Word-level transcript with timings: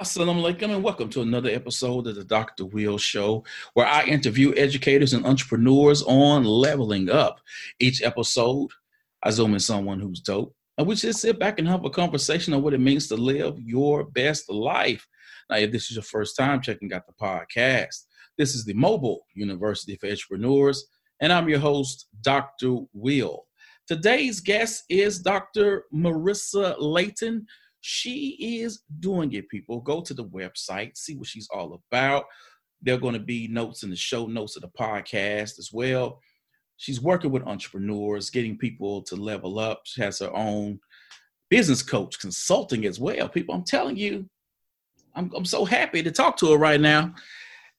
Assalamu 0.00 0.42
alaikum 0.42 0.74
and 0.74 0.82
welcome 0.82 1.10
to 1.10 1.20
another 1.20 1.50
episode 1.50 2.06
of 2.06 2.14
the 2.14 2.24
Dr. 2.24 2.64
Will 2.64 2.96
Show, 2.96 3.44
where 3.74 3.86
I 3.86 4.04
interview 4.04 4.54
educators 4.56 5.12
and 5.12 5.26
entrepreneurs 5.26 6.00
on 6.04 6.44
leveling 6.44 7.10
up. 7.10 7.38
Each 7.80 8.02
episode, 8.02 8.70
I 9.22 9.28
zoom 9.28 9.52
in 9.52 9.60
someone 9.60 10.00
who's 10.00 10.20
dope, 10.20 10.56
and 10.78 10.86
we 10.86 10.94
just 10.94 11.20
sit 11.20 11.38
back 11.38 11.58
and 11.58 11.68
have 11.68 11.84
a 11.84 11.90
conversation 11.90 12.54
on 12.54 12.62
what 12.62 12.72
it 12.72 12.80
means 12.80 13.08
to 13.08 13.14
live 13.14 13.60
your 13.60 14.04
best 14.04 14.50
life. 14.50 15.06
Now, 15.50 15.56
if 15.56 15.70
this 15.70 15.90
is 15.90 15.96
your 15.96 16.02
first 16.02 16.34
time 16.34 16.62
checking 16.62 16.90
out 16.94 17.02
the 17.06 17.12
podcast, 17.20 18.06
this 18.38 18.54
is 18.54 18.64
the 18.64 18.72
Mobile 18.72 19.26
University 19.34 19.96
for 19.96 20.08
Entrepreneurs, 20.08 20.86
and 21.20 21.30
I'm 21.30 21.46
your 21.46 21.58
host, 21.58 22.06
Dr. 22.22 22.78
Will. 22.94 23.44
Today's 23.86 24.40
guest 24.40 24.84
is 24.88 25.18
Dr. 25.18 25.84
Marissa 25.92 26.74
Layton. 26.78 27.46
She 27.80 28.60
is 28.60 28.82
doing 29.00 29.32
it, 29.32 29.48
people. 29.48 29.80
Go 29.80 30.00
to 30.02 30.14
the 30.14 30.24
website, 30.24 30.96
see 30.96 31.16
what 31.16 31.26
she's 31.26 31.48
all 31.52 31.80
about. 31.90 32.24
There 32.82 32.94
are 32.94 33.00
going 33.00 33.14
to 33.14 33.20
be 33.20 33.48
notes 33.48 33.82
in 33.82 33.90
the 33.90 33.96
show 33.96 34.26
notes 34.26 34.56
of 34.56 34.62
the 34.62 34.68
podcast 34.68 35.58
as 35.58 35.70
well. 35.72 36.20
She's 36.76 37.00
working 37.00 37.30
with 37.30 37.46
entrepreneurs, 37.46 38.30
getting 38.30 38.56
people 38.56 39.02
to 39.02 39.16
level 39.16 39.58
up. 39.58 39.82
She 39.84 40.02
has 40.02 40.18
her 40.20 40.34
own 40.34 40.80
business 41.50 41.82
coach 41.82 42.18
consulting 42.18 42.86
as 42.86 42.98
well. 42.98 43.28
People, 43.28 43.54
I'm 43.54 43.64
telling 43.64 43.96
you, 43.96 44.28
I'm, 45.14 45.30
I'm 45.36 45.44
so 45.44 45.64
happy 45.64 46.02
to 46.02 46.10
talk 46.10 46.36
to 46.38 46.52
her 46.52 46.56
right 46.56 46.80
now. 46.80 47.14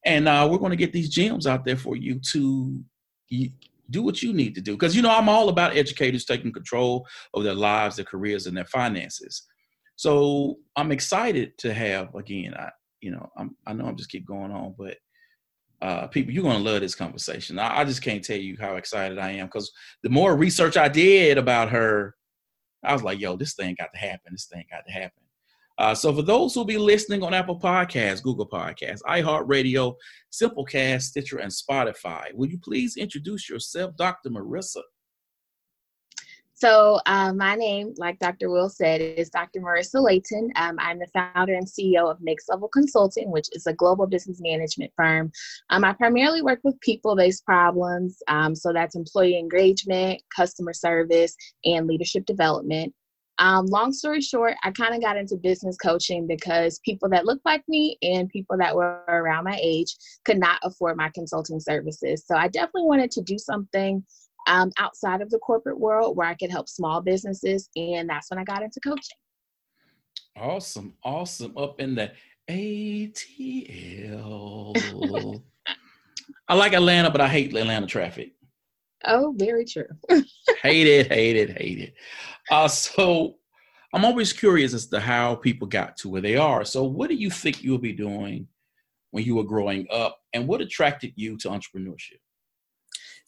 And 0.04 0.28
uh, 0.28 0.46
we're 0.50 0.58
going 0.58 0.70
to 0.70 0.76
get 0.76 0.92
these 0.92 1.08
gems 1.08 1.46
out 1.46 1.64
there 1.64 1.76
for 1.76 1.96
you 1.96 2.20
to 2.30 2.80
do 3.90 4.02
what 4.02 4.22
you 4.22 4.32
need 4.32 4.54
to 4.54 4.60
do. 4.60 4.72
Because, 4.72 4.94
you 4.94 5.02
know, 5.02 5.10
I'm 5.10 5.28
all 5.28 5.48
about 5.48 5.76
educators 5.76 6.24
taking 6.24 6.52
control 6.52 7.06
of 7.34 7.44
their 7.44 7.54
lives, 7.54 7.96
their 7.96 8.04
careers, 8.04 8.46
and 8.46 8.56
their 8.56 8.66
finances. 8.66 9.46
So 10.02 10.58
I'm 10.74 10.90
excited 10.90 11.56
to 11.58 11.72
have 11.72 12.12
again. 12.16 12.54
I 12.54 12.70
you 13.00 13.12
know 13.12 13.30
I'm 13.36 13.56
I 13.68 13.72
know 13.72 13.84
I'm 13.84 13.96
just 13.96 14.10
keep 14.10 14.26
going 14.26 14.50
on, 14.50 14.74
but 14.76 14.96
uh, 15.80 16.08
people 16.08 16.32
you're 16.32 16.42
gonna 16.42 16.58
love 16.58 16.80
this 16.80 16.96
conversation. 16.96 17.56
I, 17.56 17.78
I 17.78 17.84
just 17.84 18.02
can't 18.02 18.24
tell 18.24 18.36
you 18.36 18.56
how 18.60 18.74
excited 18.74 19.16
I 19.20 19.30
am 19.30 19.46
because 19.46 19.70
the 20.02 20.10
more 20.10 20.36
research 20.36 20.76
I 20.76 20.88
did 20.88 21.38
about 21.38 21.70
her, 21.70 22.16
I 22.82 22.94
was 22.94 23.04
like, 23.04 23.20
yo, 23.20 23.36
this 23.36 23.54
thing 23.54 23.76
got 23.78 23.90
to 23.94 24.00
happen. 24.00 24.32
This 24.32 24.46
thing 24.46 24.64
got 24.72 24.84
to 24.88 24.92
happen. 24.92 25.22
Uh, 25.78 25.94
so 25.94 26.12
for 26.12 26.22
those 26.22 26.52
who'll 26.52 26.64
be 26.64 26.78
listening 26.78 27.22
on 27.22 27.32
Apple 27.32 27.60
Podcasts, 27.60 28.24
Google 28.24 28.48
Podcasts, 28.48 29.02
iHeartRadio, 29.02 29.94
Simplecast, 30.32 31.02
Stitcher, 31.02 31.38
and 31.38 31.52
Spotify, 31.52 32.34
will 32.34 32.48
you 32.48 32.58
please 32.58 32.96
introduce 32.96 33.48
yourself, 33.48 33.96
Dr. 33.96 34.30
Marissa? 34.30 34.82
So, 36.62 37.00
uh, 37.06 37.32
my 37.32 37.56
name, 37.56 37.92
like 37.96 38.20
Dr. 38.20 38.48
Will 38.48 38.68
said, 38.68 39.00
is 39.00 39.30
Dr. 39.30 39.58
Marissa 39.58 40.00
Layton. 40.00 40.52
Um, 40.54 40.76
I'm 40.78 41.00
the 41.00 41.08
founder 41.12 41.54
and 41.54 41.66
CEO 41.66 42.08
of 42.08 42.18
Next 42.20 42.48
Level 42.48 42.68
Consulting, 42.68 43.32
which 43.32 43.48
is 43.50 43.66
a 43.66 43.72
global 43.72 44.06
business 44.06 44.38
management 44.40 44.92
firm. 44.96 45.32
Um, 45.70 45.84
I 45.84 45.92
primarily 45.92 46.40
work 46.40 46.60
with 46.62 46.78
people 46.78 47.16
based 47.16 47.44
problems. 47.44 48.22
Um, 48.28 48.54
so, 48.54 48.72
that's 48.72 48.94
employee 48.94 49.36
engagement, 49.36 50.22
customer 50.36 50.72
service, 50.72 51.34
and 51.64 51.88
leadership 51.88 52.26
development. 52.26 52.94
Um, 53.40 53.66
long 53.66 53.92
story 53.92 54.20
short, 54.20 54.54
I 54.62 54.70
kind 54.70 54.94
of 54.94 55.00
got 55.00 55.16
into 55.16 55.34
business 55.34 55.76
coaching 55.76 56.28
because 56.28 56.78
people 56.84 57.08
that 57.08 57.26
looked 57.26 57.44
like 57.44 57.64
me 57.66 57.98
and 58.02 58.28
people 58.28 58.56
that 58.58 58.76
were 58.76 59.02
around 59.08 59.42
my 59.42 59.58
age 59.60 59.96
could 60.24 60.38
not 60.38 60.60
afford 60.62 60.96
my 60.96 61.10
consulting 61.12 61.58
services. 61.58 62.22
So, 62.24 62.36
I 62.36 62.46
definitely 62.46 62.84
wanted 62.84 63.10
to 63.10 63.20
do 63.20 63.36
something 63.36 64.04
um, 64.46 64.70
outside 64.78 65.20
of 65.20 65.30
the 65.30 65.38
corporate 65.38 65.78
world 65.78 66.16
where 66.16 66.26
I 66.26 66.34
could 66.34 66.50
help 66.50 66.68
small 66.68 67.00
businesses. 67.00 67.68
And 67.76 68.08
that's 68.08 68.30
when 68.30 68.38
I 68.38 68.44
got 68.44 68.62
into 68.62 68.80
coaching. 68.80 69.16
Awesome. 70.36 70.94
Awesome. 71.04 71.56
Up 71.56 71.80
in 71.80 71.94
the 71.94 72.12
ATL. 72.48 73.12
I 76.48 76.54
like 76.54 76.72
Atlanta, 76.72 77.10
but 77.10 77.20
I 77.20 77.28
hate 77.28 77.54
Atlanta 77.54 77.86
traffic. 77.86 78.32
Oh, 79.04 79.34
very 79.36 79.64
true. 79.64 79.88
hate 80.62 80.86
it, 80.86 81.12
hate 81.12 81.36
it, 81.36 81.50
hate 81.58 81.78
it. 81.78 81.94
Uh, 82.50 82.68
so 82.68 83.36
I'm 83.92 84.04
always 84.04 84.32
curious 84.32 84.74
as 84.74 84.86
to 84.86 85.00
how 85.00 85.34
people 85.34 85.66
got 85.66 85.96
to 85.98 86.08
where 86.08 86.20
they 86.20 86.36
are. 86.36 86.64
So, 86.64 86.84
what 86.84 87.08
do 87.08 87.14
you 87.14 87.30
think 87.30 87.62
you'll 87.62 87.78
be 87.78 87.92
doing 87.92 88.48
when 89.10 89.24
you 89.24 89.34
were 89.34 89.44
growing 89.44 89.86
up, 89.90 90.18
and 90.32 90.48
what 90.48 90.60
attracted 90.60 91.12
you 91.16 91.36
to 91.38 91.48
entrepreneurship? 91.48 92.18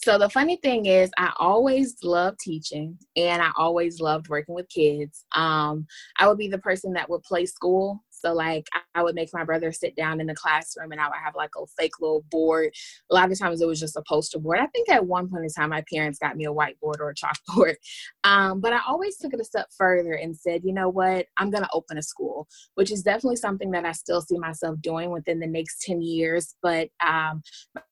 So 0.05 0.19
the 0.19 0.29
funny 0.29 0.57
thing 0.57 0.85
is, 0.85 1.11
I 1.17 1.33
always 1.39 1.97
loved 2.05 2.39
teaching 2.39 2.99
and 3.17 3.41
I 3.41 3.51
always 3.57 4.01
loved 4.01 4.29
working 4.29 4.55
with 4.55 4.69
kids. 4.69 5.25
Um, 5.35 5.87
I 6.19 6.29
would 6.29 6.37
be 6.37 6.47
the 6.47 6.59
person 6.59 6.93
that 6.93 7.09
would 7.09 7.23
play 7.23 7.47
school 7.47 8.04
so 8.25 8.33
like 8.33 8.69
I 8.95 9.03
would 9.03 9.15
make 9.15 9.31
my 9.33 9.45
brother 9.45 9.71
sit 9.73 9.97
down 9.97 10.21
in 10.21 10.27
the 10.27 10.35
classroom 10.35 10.93
and 10.93 11.01
I 11.01 11.09
would 11.09 11.19
have 11.23 11.35
like 11.35 11.51
a 11.57 11.67
fake 11.79 12.01
little 12.01 12.25
board. 12.31 12.73
A 13.11 13.15
lot 13.15 13.31
of 13.31 13.39
times 13.39 13.61
it 13.61 13.67
was 13.67 13.81
just 13.81 13.97
a 13.97 14.03
poster 14.09 14.39
board. 14.39 14.59
I 14.61 14.67
think 14.69 14.89
at 14.89 15.07
one 15.07 15.29
point 15.29 15.45
in 15.45 15.51
time 15.51 15.71
my 15.71 15.85
parents 15.93 16.19
got 16.19 16.37
me 16.37 16.47
a 16.47 16.53
whiteboard 16.53 17.01
or 17.01 17.11
a 17.11 17.15
chalkboard. 17.15 17.75
Um, 18.27 18.61
but 18.61 18.73
I 18.73 18.81
always 18.89 19.19
took 19.19 19.35
it 19.35 19.41
a 19.41 19.45
step 19.45 19.67
further 19.77 20.15
and 20.15 20.35
said, 20.35 20.63
you 20.65 20.73
know 20.73 20.89
what, 20.89 21.27
I'm 21.37 21.51
gonna 21.51 21.69
open 21.75 21.99
a 21.99 22.03
school, 22.03 22.49
which 22.75 22.91
is 22.91 23.03
definitely 23.03 23.37
something 23.37 23.71
that 23.73 23.85
I 23.85 23.93
still 23.93 24.23
see 24.23 24.39
myself 24.39 24.81
doing 24.81 25.11
within 25.11 25.41
the 25.41 25.47
next 25.47 25.83
10 25.83 26.01
years. 26.01 26.55
But 26.63 26.89
um, 27.07 27.43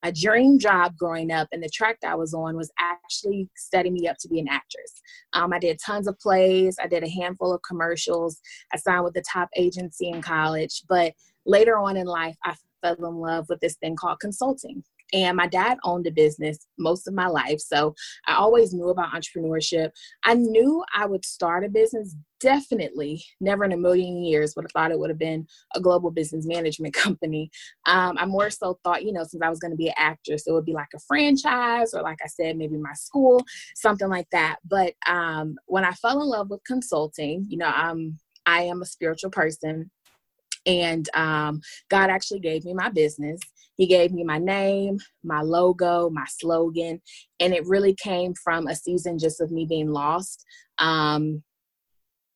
my 0.03 0.11
dream 0.11 0.57
job 0.57 0.97
growing 0.97 1.31
up 1.31 1.49
and 1.51 1.61
the 1.61 1.69
track 1.69 1.99
that 2.01 2.13
I 2.13 2.15
was 2.15 2.33
on 2.33 2.57
was 2.57 2.71
actually 2.79 3.47
setting 3.55 3.93
me 3.93 4.07
up 4.07 4.17
to 4.21 4.27
be 4.27 4.39
an 4.39 4.47
actress. 4.47 5.01
Um, 5.33 5.53
I 5.53 5.59
did 5.59 5.79
tons 5.85 6.07
of 6.07 6.17
plays, 6.19 6.77
I 6.81 6.87
did 6.87 7.03
a 7.03 7.09
handful 7.09 7.53
of 7.53 7.61
commercials, 7.61 8.41
I 8.73 8.77
signed 8.77 9.03
with 9.03 9.13
the 9.13 9.23
top 9.31 9.49
agency 9.55 10.09
in 10.09 10.22
college, 10.23 10.83
but 10.89 11.13
later 11.45 11.77
on 11.77 11.97
in 11.97 12.07
life, 12.07 12.35
I 12.43 12.55
fell 12.81 12.95
in 12.95 13.15
love 13.15 13.47
with 13.49 13.59
this 13.59 13.75
thing 13.75 13.95
called 13.95 14.19
consulting. 14.19 14.83
And 15.13 15.37
my 15.37 15.45
dad 15.45 15.77
owned 15.83 16.07
a 16.07 16.11
business 16.11 16.65
most 16.79 17.07
of 17.07 17.13
my 17.13 17.27
life. 17.27 17.59
So 17.59 17.93
I 18.27 18.33
always 18.33 18.73
knew 18.73 18.89
about 18.89 19.13
entrepreneurship. 19.13 19.91
I 20.23 20.33
knew 20.33 20.83
I 20.95 21.05
would 21.05 21.23
start 21.23 21.63
a 21.63 21.69
business, 21.69 22.15
definitely 22.39 23.23
never 23.39 23.63
in 23.63 23.73
a 23.73 23.77
million 23.77 24.17
years 24.23 24.55
would 24.55 24.65
have 24.65 24.71
thought 24.71 24.91
it 24.91 24.97
would 24.97 25.11
have 25.11 25.19
been 25.19 25.45
a 25.75 25.79
global 25.79 26.09
business 26.09 26.47
management 26.47 26.93
company. 26.95 27.51
Um, 27.85 28.17
I 28.19 28.25
more 28.25 28.49
so 28.49 28.79
thought, 28.83 29.05
you 29.05 29.13
know, 29.13 29.23
since 29.23 29.43
I 29.43 29.49
was 29.49 29.59
going 29.59 29.71
to 29.71 29.77
be 29.77 29.89
an 29.89 29.95
actress, 29.97 30.47
it 30.47 30.51
would 30.51 30.65
be 30.65 30.73
like 30.73 30.89
a 30.95 30.99
franchise 30.99 31.93
or, 31.93 32.01
like 32.01 32.19
I 32.23 32.27
said, 32.27 32.57
maybe 32.57 32.77
my 32.77 32.93
school, 32.93 33.45
something 33.75 34.09
like 34.09 34.27
that. 34.31 34.57
But 34.65 34.95
um, 35.07 35.57
when 35.67 35.85
I 35.85 35.91
fell 35.91 36.21
in 36.23 36.27
love 36.27 36.49
with 36.49 36.63
consulting, 36.65 37.45
you 37.49 37.57
know, 37.57 37.71
I'm 37.73 38.17
I 38.45 38.63
am 38.63 38.81
a 38.81 38.85
spiritual 38.85 39.29
person. 39.29 39.89
And 40.65 41.07
um, 41.13 41.61
God 41.89 42.09
actually 42.09 42.39
gave 42.39 42.65
me 42.65 42.73
my 42.73 42.89
business. 42.89 43.39
He 43.75 43.87
gave 43.87 44.11
me 44.11 44.23
my 44.23 44.37
name, 44.37 44.99
my 45.23 45.41
logo, 45.41 46.09
my 46.09 46.25
slogan, 46.27 47.01
and 47.39 47.53
it 47.53 47.65
really 47.65 47.95
came 47.95 48.33
from 48.35 48.67
a 48.67 48.75
season 48.75 49.17
just 49.17 49.41
of 49.41 49.51
me 49.51 49.65
being 49.65 49.91
lost. 49.91 50.45
Um, 50.77 51.43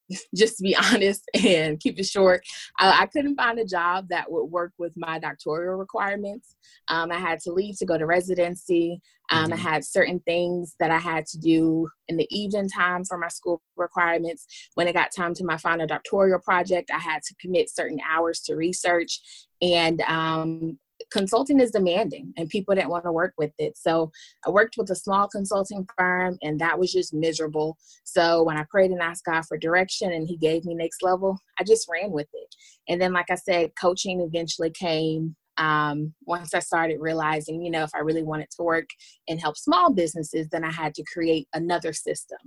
just 0.35 0.57
to 0.57 0.63
be 0.63 0.75
honest 0.93 1.23
and 1.43 1.79
keep 1.79 1.99
it 1.99 2.05
short, 2.05 2.41
I, 2.79 3.03
I, 3.03 3.05
couldn't 3.07 3.35
find 3.35 3.59
a 3.59 3.65
job 3.65 4.07
that 4.09 4.31
would 4.31 4.45
work 4.45 4.71
with 4.77 4.93
my 4.95 5.19
doctoral 5.19 5.77
requirements. 5.77 6.55
Um, 6.87 7.11
I 7.11 7.17
had 7.17 7.39
to 7.41 7.51
leave 7.51 7.77
to 7.79 7.85
go 7.85 7.97
to 7.97 8.05
residency. 8.05 9.01
Um, 9.29 9.45
mm-hmm. 9.45 9.53
I 9.53 9.57
had 9.57 9.85
certain 9.85 10.19
things 10.21 10.75
that 10.79 10.91
I 10.91 10.97
had 10.97 11.25
to 11.27 11.37
do 11.37 11.89
in 12.07 12.17
the 12.17 12.27
evening 12.29 12.69
time 12.69 13.03
for 13.05 13.17
my 13.17 13.27
school 13.27 13.61
requirements. 13.75 14.45
When 14.75 14.87
it 14.87 14.93
got 14.93 15.11
time 15.15 15.33
to 15.35 15.43
my 15.43 15.57
final 15.57 15.87
doctoral 15.87 16.39
project, 16.39 16.91
I 16.93 16.99
had 16.99 17.21
to 17.23 17.35
commit 17.41 17.69
certain 17.69 17.99
hours 18.09 18.41
to 18.41 18.55
research. 18.55 19.19
And 19.61 20.01
um, 20.01 20.77
consulting 21.11 21.59
is 21.59 21.71
demanding 21.71 22.33
and 22.37 22.49
people 22.49 22.75
didn't 22.75 22.89
want 22.89 23.05
to 23.05 23.11
work 23.11 23.33
with 23.37 23.51
it. 23.57 23.77
So 23.77 24.11
I 24.45 24.49
worked 24.49 24.75
with 24.77 24.89
a 24.89 24.95
small 24.95 25.27
consulting 25.27 25.87
firm 25.97 26.37
and 26.41 26.59
that 26.59 26.77
was 26.77 26.91
just 26.91 27.13
miserable. 27.13 27.77
So 28.03 28.43
when 28.43 28.57
I 28.57 28.65
prayed 28.69 28.91
and 28.91 29.01
asked 29.01 29.25
God 29.25 29.45
for 29.45 29.57
direction 29.57 30.11
and 30.11 30.27
he 30.27 30.37
gave 30.37 30.65
me 30.65 30.75
next 30.75 31.03
level, 31.03 31.37
I 31.59 31.63
just 31.63 31.87
ran 31.89 32.11
with 32.11 32.27
it. 32.33 32.55
And 32.87 33.01
then, 33.01 33.13
like 33.13 33.29
I 33.29 33.35
said, 33.35 33.71
coaching 33.79 34.21
eventually 34.21 34.69
came 34.69 35.35
um, 35.57 36.13
once 36.25 36.53
I 36.53 36.59
started 36.59 36.99
realizing, 36.99 37.61
you 37.61 37.71
know, 37.71 37.83
if 37.83 37.91
I 37.95 37.99
really 37.99 38.23
wanted 38.23 38.49
to 38.51 38.63
work 38.63 38.89
and 39.27 39.39
help 39.39 39.57
small 39.57 39.91
businesses, 39.91 40.47
then 40.49 40.63
I 40.63 40.71
had 40.71 40.93
to 40.95 41.03
create 41.11 41.47
another 41.53 41.93
system. 41.93 42.37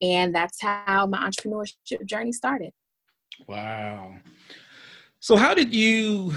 And 0.00 0.34
that's 0.34 0.60
how 0.60 1.06
my 1.06 1.18
entrepreneurship 1.28 2.04
journey 2.06 2.32
started. 2.32 2.70
Wow. 3.46 4.14
So, 5.20 5.36
how 5.36 5.54
did 5.54 5.74
you 5.74 6.34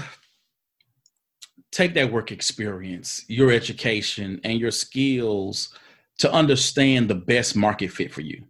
take 1.70 1.94
that 1.94 2.10
work 2.10 2.32
experience, 2.32 3.24
your 3.28 3.52
education, 3.52 4.40
and 4.44 4.58
your 4.58 4.70
skills 4.70 5.74
to 6.18 6.32
understand 6.32 7.08
the 7.08 7.14
best 7.14 7.54
market 7.54 7.92
fit 7.92 8.12
for 8.12 8.22
you? 8.22 8.44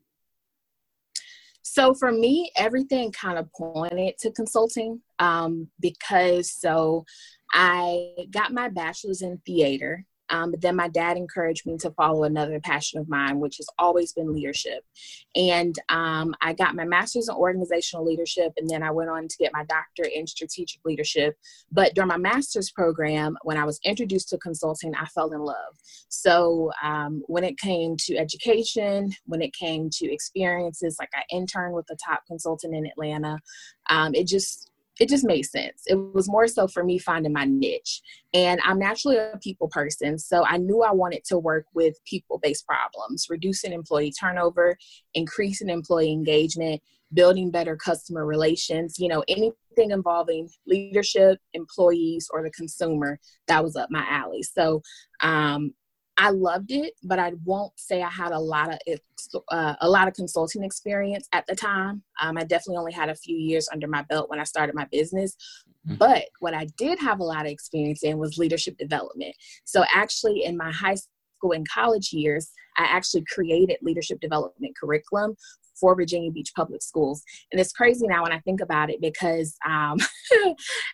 So 1.62 1.92
for 1.94 2.10
me, 2.10 2.50
everything 2.56 3.12
kind 3.12 3.38
of 3.38 3.52
pointed 3.52 4.16
to 4.20 4.32
consulting 4.32 5.00
um, 5.18 5.68
because 5.80 6.50
so 6.50 7.04
I 7.52 8.12
got 8.30 8.52
my 8.52 8.68
bachelor's 8.68 9.22
in 9.22 9.38
theater 9.46 10.04
Um, 10.30 10.50
but 10.50 10.60
then 10.60 10.76
my 10.76 10.88
dad 10.88 11.16
encouraged 11.16 11.66
me 11.66 11.78
to 11.78 11.90
follow 11.92 12.24
another 12.24 12.60
passion 12.60 13.00
of 13.00 13.08
mine, 13.08 13.40
which 13.40 13.56
has 13.58 13.66
always 13.78 14.12
been 14.12 14.32
leadership. 14.32 14.84
And 15.34 15.74
um, 15.88 16.34
I 16.40 16.52
got 16.52 16.74
my 16.74 16.84
master's 16.84 17.28
in 17.28 17.34
organizational 17.34 18.04
leadership, 18.04 18.52
and 18.56 18.68
then 18.68 18.82
I 18.82 18.90
went 18.90 19.10
on 19.10 19.28
to 19.28 19.36
get 19.38 19.52
my 19.52 19.64
doctorate 19.64 20.12
in 20.12 20.26
strategic 20.26 20.80
leadership. 20.84 21.36
But 21.72 21.94
during 21.94 22.08
my 22.08 22.16
master's 22.16 22.70
program, 22.70 23.36
when 23.42 23.56
I 23.56 23.64
was 23.64 23.80
introduced 23.84 24.28
to 24.30 24.38
consulting, 24.38 24.94
I 24.94 25.06
fell 25.06 25.32
in 25.32 25.40
love. 25.40 25.74
So 26.08 26.72
um, 26.82 27.22
when 27.26 27.44
it 27.44 27.58
came 27.58 27.96
to 28.00 28.16
education, 28.16 29.12
when 29.26 29.42
it 29.42 29.54
came 29.54 29.88
to 29.90 30.12
experiences, 30.12 30.96
like 30.98 31.10
I 31.14 31.22
interned 31.30 31.74
with 31.74 31.86
a 31.90 31.96
top 31.96 32.26
consultant 32.26 32.74
in 32.74 32.86
Atlanta, 32.86 33.38
um, 33.88 34.14
it 34.14 34.26
just 34.26 34.67
it 34.98 35.08
just 35.08 35.24
made 35.24 35.42
sense. 35.42 35.82
It 35.86 35.94
was 35.94 36.28
more 36.28 36.48
so 36.48 36.66
for 36.66 36.84
me 36.84 36.98
finding 36.98 37.32
my 37.32 37.44
niche. 37.44 38.02
And 38.34 38.60
I'm 38.64 38.78
naturally 38.78 39.16
a 39.16 39.38
people 39.42 39.68
person. 39.68 40.18
So 40.18 40.44
I 40.44 40.56
knew 40.56 40.82
I 40.82 40.92
wanted 40.92 41.24
to 41.26 41.38
work 41.38 41.66
with 41.74 42.02
people 42.04 42.38
based 42.38 42.66
problems, 42.66 43.26
reducing 43.30 43.72
employee 43.72 44.12
turnover, 44.12 44.76
increasing 45.14 45.68
employee 45.68 46.12
engagement, 46.12 46.82
building 47.12 47.50
better 47.50 47.76
customer 47.76 48.26
relations, 48.26 48.98
you 48.98 49.08
know, 49.08 49.24
anything 49.28 49.90
involving 49.90 50.48
leadership, 50.66 51.38
employees, 51.54 52.28
or 52.32 52.42
the 52.42 52.50
consumer, 52.50 53.18
that 53.46 53.64
was 53.64 53.76
up 53.76 53.88
my 53.90 54.04
alley. 54.08 54.42
So 54.42 54.82
um, 55.20 55.72
I 56.20 56.30
loved 56.30 56.72
it, 56.72 56.94
but 57.04 57.20
I 57.20 57.32
won't 57.44 57.72
say 57.78 58.02
I 58.02 58.10
had 58.10 58.32
a 58.32 58.38
lot 58.38 58.70
of 58.72 59.00
uh, 59.50 59.74
a 59.80 59.88
lot 59.88 60.08
of 60.08 60.14
consulting 60.14 60.64
experience 60.64 61.28
at 61.32 61.46
the 61.46 61.54
time. 61.54 62.02
Um, 62.20 62.36
I 62.36 62.42
definitely 62.42 62.78
only 62.78 62.92
had 62.92 63.08
a 63.08 63.14
few 63.14 63.36
years 63.36 63.68
under 63.72 63.86
my 63.86 64.02
belt 64.02 64.28
when 64.28 64.40
I 64.40 64.44
started 64.44 64.74
my 64.74 64.86
business. 64.90 65.36
Mm-hmm. 65.86 65.96
But 65.96 66.24
what 66.40 66.54
I 66.54 66.66
did 66.76 66.98
have 66.98 67.20
a 67.20 67.24
lot 67.24 67.46
of 67.46 67.52
experience 67.52 68.02
in 68.02 68.18
was 68.18 68.36
leadership 68.36 68.76
development. 68.78 69.34
So 69.64 69.84
actually, 69.94 70.44
in 70.44 70.56
my 70.56 70.72
high 70.72 70.96
school 70.96 71.52
and 71.52 71.68
college 71.68 72.12
years, 72.12 72.50
I 72.76 72.84
actually 72.84 73.24
created 73.32 73.76
leadership 73.82 74.18
development 74.20 74.76
curriculum 74.76 75.36
for 75.78 75.94
Virginia 75.94 76.30
Beach 76.30 76.52
Public 76.56 76.82
Schools. 76.82 77.22
And 77.52 77.60
it's 77.60 77.72
crazy 77.72 78.06
now 78.08 78.24
when 78.24 78.32
I 78.32 78.40
think 78.40 78.60
about 78.60 78.90
it 78.90 79.00
because 79.00 79.56
um, 79.64 79.98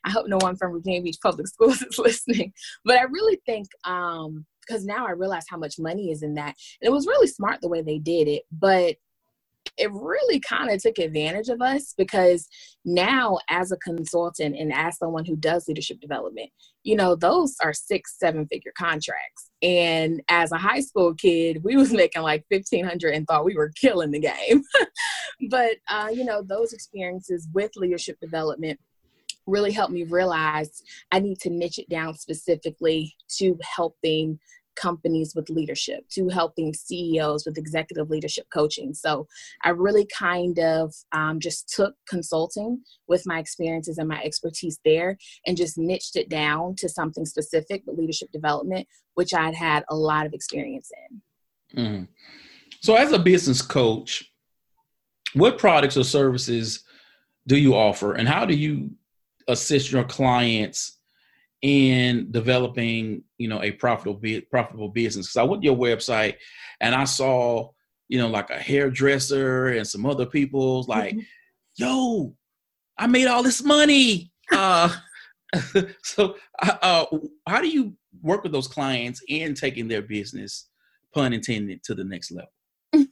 I 0.05 0.11
hope 0.11 0.29
no 0.29 0.39
one 0.41 0.57
from 0.57 0.73
Virginia 0.73 1.03
Beach 1.03 1.19
Public 1.23 1.47
Schools 1.47 1.81
is 1.91 1.99
listening. 1.99 2.53
But 2.85 2.99
I 2.99 3.05
really 3.05 3.41
think 3.47 3.69
um, 3.85 4.45
because 4.67 4.85
now 4.85 5.07
I 5.07 5.13
realize 5.13 5.45
how 5.49 5.59
much 5.59 5.79
money 5.79 6.11
is 6.11 6.23
in 6.23 6.35
that. 6.35 6.55
And 6.81 6.89
it 6.89 6.93
was 6.93 7.07
really 7.07 7.27
smart 7.27 7.61
the 7.61 7.69
way 7.69 7.83
they 7.83 7.99
did 7.99 8.29
it, 8.29 8.43
but 8.53 8.97
it 9.77 9.91
really 9.93 10.41
kind 10.41 10.71
of 10.71 10.81
took 10.81 10.99
advantage 10.99 11.49
of 11.49 11.61
us 11.61 11.95
because 11.97 12.47
now 12.85 13.39
as 13.49 13.73
a 13.73 13.77
consultant 13.79 14.57
and 14.57 14.73
as 14.73 14.99
someone 14.99 15.25
who 15.25 15.37
does 15.37 15.67
leadership 15.67 16.01
development 16.01 16.51
you 16.83 16.95
know 16.95 17.17
those 17.17 17.57
are 17.63 17.73
six 17.73 18.17
seven 18.19 18.47
figure 18.47 18.73
contracts 18.77 19.51
and 19.63 20.23
as 20.29 20.53
a 20.53 20.59
high 20.59 20.81
school 20.81 21.15
kid 21.15 21.63
we 21.65 21.77
was 21.77 21.93
making 21.93 22.23
like 22.23 22.45
1500 22.51 23.15
and 23.15 23.27
thought 23.27 23.45
we 23.45 23.57
were 23.57 23.73
killing 23.81 24.11
the 24.11 24.21
game 24.21 24.63
but 25.51 25.77
uh, 25.89 26.09
you 26.13 26.25
know 26.25 26.43
those 26.43 26.73
experiences 26.73 27.49
with 27.53 27.71
leadership 27.77 28.19
development 28.21 28.79
really 29.47 29.73
helped 29.73 29.93
me 29.93 30.05
realize 30.05 30.83
I 31.13 31.21
need 31.21 31.39
to 31.41 31.51
niche 31.51 31.79
it 31.79 31.89
down 31.89 32.15
specifically 32.15 33.15
to 33.39 33.59
helping 33.63 34.39
companies 34.77 35.35
with 35.35 35.51
leadership, 35.51 36.09
to 36.11 36.29
helping 36.29 36.75
CEOs 36.75 37.47
with 37.47 37.59
executive 37.59 38.11
leadership 38.11 38.47
coaching. 38.53 38.95
So 38.95 39.27
I 39.63 39.71
really 39.71 40.07
kind 40.07 40.59
of 40.59 40.95
um, 41.13 41.41
just 41.41 41.69
took 41.69 41.95
consulting 42.09 42.83
with 43.07 43.23
my 43.27 43.39
experiences 43.39 43.99
and 43.99 44.09
my 44.09 44.21
expertise 44.23 44.79
there 44.85 45.17
and 45.47 45.57
just 45.57 45.79
niched 45.79 46.17
it 46.17 46.29
down 46.29 46.75
to 46.79 46.89
something 46.89 47.25
specific 47.25 47.83
with 47.87 47.99
leadership 47.99 48.31
development, 48.33 48.87
which 49.15 49.35
I'd 49.35 49.55
had 49.55 49.85
a 49.89 49.97
lot 49.97 50.27
of 50.27 50.33
experience 50.33 50.91
in. 51.11 51.83
Mm-hmm. 51.83 52.05
So, 52.81 52.95
as 52.97 53.13
a 53.13 53.19
business 53.19 53.63
coach, 53.63 54.31
what 55.33 55.59
products 55.59 55.97
or 55.97 56.05
services 56.05 56.85
do 57.47 57.57
you 57.57 57.75
offer, 57.75 58.15
and 58.15 58.29
how 58.29 58.45
do 58.45 58.55
you 58.55 58.91
assist 59.49 59.93
your 59.93 60.05
clients 60.05 60.99
in 61.63 62.31
developing, 62.31 63.23
you 63.39 63.49
know, 63.49 63.63
a 63.63 63.71
profitable 63.73 64.21
profitable 64.51 64.91
business. 64.91 65.29
Because 65.29 65.37
I 65.37 65.43
went 65.45 65.63
to 65.63 65.67
your 65.67 65.77
website 65.77 66.35
and 66.81 66.95
I 66.95 67.05
saw, 67.05 67.71
you 68.09 68.19
know, 68.19 68.29
like 68.29 68.51
a 68.51 68.59
hairdresser 68.59 69.69
and 69.69 69.87
some 69.87 70.05
other 70.05 70.27
people's 70.27 70.89
like, 70.89 71.15
mm-hmm. 71.15 71.21
yo, 71.77 72.35
I 72.99 73.07
made 73.07 73.27
all 73.27 73.43
this 73.43 73.63
money. 73.63 74.31
uh, 74.53 74.95
so, 76.03 76.37
uh, 76.63 76.77
uh, 76.83 77.07
how 77.47 77.61
do 77.61 77.69
you 77.69 77.97
work 78.23 78.43
with 78.43 78.53
those 78.53 78.69
clients 78.69 79.23
in 79.29 79.55
taking 79.55 79.89
their 79.89 80.03
business, 80.03 80.69
pun 81.15 81.33
intended, 81.33 81.83
to 81.85 81.95
the 81.95 82.05
next 82.05 82.31
level? 82.31 82.53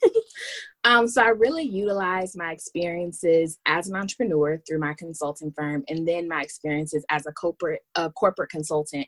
Um, 0.85 1.07
so 1.07 1.23
I 1.23 1.29
really 1.29 1.63
utilize 1.63 2.37
my 2.37 2.53
experiences 2.53 3.59
as 3.67 3.89
an 3.89 3.95
entrepreneur 3.95 4.61
through 4.67 4.81
my 4.81 4.95
consulting 4.99 5.53
firm, 5.53 5.85
and 5.89 6.07
then 6.07 6.27
my 6.29 6.43
experiences 6.43 7.05
as 7.09 7.27
a 7.27 7.33
corporate 7.33 7.83
a 7.95 8.11
corporate 8.11 8.51
consultant, 8.51 9.07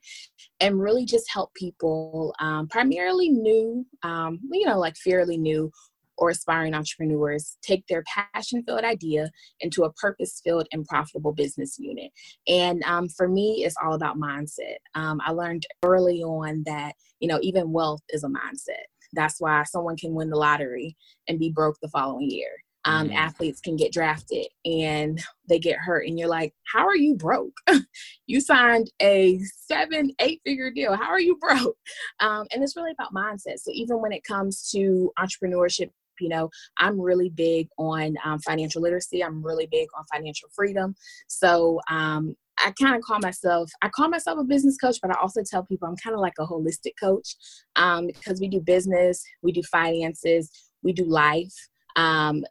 and 0.61 0.81
really 0.81 1.05
just 1.05 1.31
help 1.33 1.53
people, 1.55 2.35
um, 2.39 2.69
primarily 2.69 3.29
new, 3.29 3.85
um, 4.03 4.39
you 4.53 4.67
know, 4.67 4.79
like 4.79 4.97
fairly 4.97 5.37
new 5.37 5.71
or 6.17 6.31
aspiring 6.31 6.75
entrepreneurs 6.75 7.57
take 7.63 7.87
their 7.87 8.05
passion 8.05 8.63
filled 8.63 8.85
idea 8.85 9.29
into 9.61 9.85
a 9.85 9.93
purpose 9.95 10.41
filled 10.45 10.67
and 10.73 10.87
profitable 10.87 11.33
business 11.33 11.77
unit. 11.79 12.11
And 12.47 12.83
um, 12.85 13.09
for 13.09 13.29
me, 13.29 13.65
it's 13.65 13.77
all 13.83 13.95
about 13.95 14.17
mindset. 14.17 14.77
Um, 14.95 15.21
I 15.25 15.33
learned 15.33 15.67
early 15.83 16.23
on 16.23 16.63
that, 16.67 16.95
you 17.21 17.29
know, 17.29 17.39
even 17.43 17.73
wealth 17.73 18.03
is 18.11 18.25
a 18.25 18.29
mindset. 18.29 18.85
That's 19.15 19.41
why 19.41 19.63
someone 19.65 19.97
can 19.97 20.15
win 20.15 20.31
the 20.31 20.37
lottery 20.37 20.97
and 21.29 21.39
be 21.39 21.51
broke 21.51 21.77
the 21.81 21.89
following 21.89 22.31
year. 22.31 22.51
Um, 22.87 23.09
mm-hmm. 23.09 23.17
Athletes 23.17 23.61
can 23.61 23.77
get 23.77 23.93
drafted 23.93 24.47
and 24.65 25.19
they 25.49 25.59
get 25.59 25.79
hurt, 25.79 26.07
and 26.07 26.19
you're 26.19 26.29
like, 26.29 26.53
How 26.71 26.87
are 26.87 26.97
you 26.97 27.17
broke? 27.17 27.57
you 28.27 28.41
signed 28.41 28.91
a 29.01 29.41
seven, 29.57 30.13
eight 30.21 30.41
figure 30.45 30.71
deal. 30.71 30.95
How 30.95 31.11
are 31.11 31.21
you 31.21 31.37
broke? 31.37 31.77
Um, 32.21 32.47
and 32.53 32.63
it's 32.63 32.77
really 32.77 32.93
about 32.93 33.13
mindset. 33.13 33.59
So, 33.59 33.71
even 33.73 34.01
when 34.01 34.13
it 34.13 34.25
comes 34.25 34.71
to 34.71 35.13
entrepreneurship, 35.19 35.91
you 36.21 36.29
know 36.29 36.49
i'm 36.79 37.01
really 37.01 37.29
big 37.29 37.69
on 37.79 38.15
um, 38.25 38.39
financial 38.39 38.83
literacy 38.83 39.23
i'm 39.23 39.43
really 39.43 39.67
big 39.71 39.89
on 39.99 40.05
financial 40.13 40.49
freedom 40.55 40.95
so 41.27 41.81
um, 41.91 42.37
I 42.59 42.73
kind 42.81 42.95
of 42.95 43.03
call 43.03 43.19
myself, 43.21 43.71
I 43.83 43.89
call 43.89 44.09
myself 44.09 44.39
a 44.39 44.45
business 44.45 44.77
coach, 44.77 44.99
but 45.03 45.11
I 45.11 45.21
also 45.21 45.43
tell 45.43 45.65
people 45.65 45.89
I'm 45.89 45.97
kind 45.97 46.15
of 46.15 46.21
like 46.21 46.35
a 46.39 46.47
holistic 46.47 46.93
coach 47.01 47.37
um, 47.77 48.07
because 48.07 48.41
we 48.41 48.49
do 48.49 48.61
business, 48.61 49.25
we 49.43 49.53
do 49.53 49.63
finances, 49.63 50.51
we 50.83 50.93
do 50.93 51.05
life. 51.05 51.55
Um, 51.97 52.45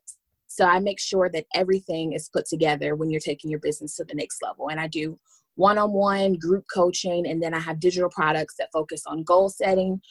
so 0.47 0.65
I 0.65 0.79
make 0.79 0.99
sure 0.99 1.29
that 1.33 1.45
everything 1.55 2.13
is 2.13 2.29
put 2.29 2.45
together 2.45 2.95
when 2.95 3.09
you're 3.09 3.19
taking 3.19 3.49
your 3.49 3.59
business 3.59 3.95
to 3.95 4.03
the 4.03 4.13
next 4.13 4.41
level. 4.43 4.69
And 4.69 4.79
I 4.79 4.87
do 4.87 5.19
one 5.55 5.77
on 5.77 5.91
one 5.91 6.33
group 6.33 6.65
coaching, 6.73 7.27
and 7.27 7.41
then 7.41 7.53
I 7.53 7.59
have 7.59 7.79
digital 7.79 8.09
products 8.09 8.55
that 8.57 8.69
focus 8.71 9.03
on 9.05 9.23
goal 9.23 9.49
setting, 9.49 10.01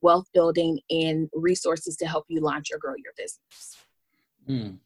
wealth 0.00 0.26
building, 0.32 0.80
and 0.90 1.28
resources 1.32 1.96
to 1.96 2.06
help 2.06 2.24
you 2.28 2.40
launch 2.40 2.68
or 2.72 2.78
grow 2.78 2.94
your 3.02 3.12
business. 3.16 3.76
Mm. 4.48 4.78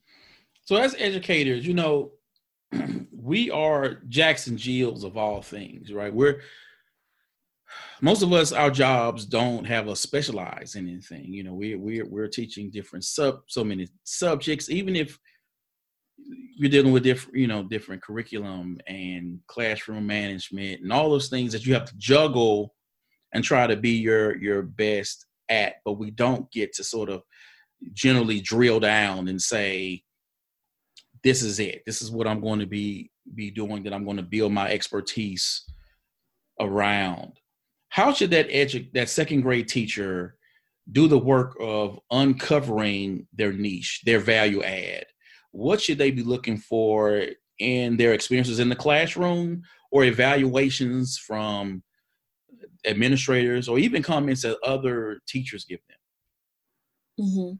So, 0.64 0.76
as 0.76 0.94
educators, 0.98 1.66
you 1.66 1.74
know, 1.74 2.12
we 3.12 3.50
are 3.50 4.00
Jackson 4.08 4.56
Jills 4.56 5.04
of 5.04 5.16
all 5.16 5.42
things, 5.42 5.92
right? 5.92 6.12
We're 6.12 6.40
most 8.00 8.22
of 8.22 8.32
us, 8.32 8.52
our 8.52 8.70
jobs 8.70 9.24
don't 9.24 9.64
have 9.64 9.88
us 9.88 10.00
specialize 10.00 10.76
in 10.76 10.88
anything. 10.88 11.32
You 11.32 11.44
know, 11.44 11.54
we 11.54 11.74
we're 11.74 12.06
we're 12.06 12.28
teaching 12.28 12.70
different 12.70 13.04
sub 13.04 13.40
so 13.48 13.64
many 13.64 13.88
subjects, 14.04 14.70
even 14.70 14.94
if 14.94 15.18
you're 16.56 16.70
dealing 16.70 16.92
with 16.92 17.02
different, 17.02 17.36
you 17.36 17.46
know, 17.46 17.62
different 17.62 18.02
curriculum 18.02 18.78
and 18.86 19.40
classroom 19.46 20.06
management 20.06 20.82
and 20.82 20.92
all 20.92 21.10
those 21.10 21.28
things 21.28 21.52
that 21.52 21.66
you 21.66 21.74
have 21.74 21.84
to 21.86 21.96
juggle 21.96 22.74
and 23.32 23.44
try 23.44 23.66
to 23.66 23.76
be 23.76 23.90
your 23.90 24.36
your 24.36 24.62
best 24.62 25.26
at, 25.48 25.76
but 25.84 25.94
we 25.94 26.10
don't 26.10 26.50
get 26.50 26.72
to 26.74 26.84
sort 26.84 27.08
of 27.08 27.22
generally 27.92 28.40
drill 28.40 28.80
down 28.80 29.28
and 29.28 29.40
say, 29.40 30.02
this 31.26 31.42
is 31.42 31.58
it. 31.58 31.82
This 31.84 32.02
is 32.02 32.10
what 32.12 32.28
I'm 32.28 32.40
going 32.40 32.60
to 32.60 32.66
be 32.66 33.10
be 33.34 33.50
doing. 33.50 33.82
That 33.82 33.92
I'm 33.92 34.04
going 34.04 34.16
to 34.16 34.22
build 34.22 34.52
my 34.52 34.70
expertise 34.70 35.64
around. 36.60 37.32
How 37.88 38.12
should 38.12 38.30
that 38.30 38.48
edu- 38.48 38.92
that 38.92 39.08
second 39.08 39.40
grade 39.40 39.66
teacher 39.66 40.36
do 40.92 41.08
the 41.08 41.18
work 41.18 41.56
of 41.60 41.98
uncovering 42.12 43.26
their 43.32 43.52
niche, 43.52 44.02
their 44.06 44.20
value 44.20 44.62
add? 44.62 45.06
What 45.50 45.80
should 45.80 45.98
they 45.98 46.12
be 46.12 46.22
looking 46.22 46.58
for 46.58 47.26
in 47.58 47.96
their 47.96 48.12
experiences 48.12 48.60
in 48.60 48.68
the 48.68 48.76
classroom 48.76 49.62
or 49.90 50.04
evaluations 50.04 51.18
from 51.18 51.82
administrators 52.86 53.66
or 53.66 53.80
even 53.80 54.00
comments 54.00 54.42
that 54.42 54.58
other 54.62 55.18
teachers 55.26 55.64
give 55.64 55.80
them? 55.88 57.26
Mm-hmm. 57.26 57.54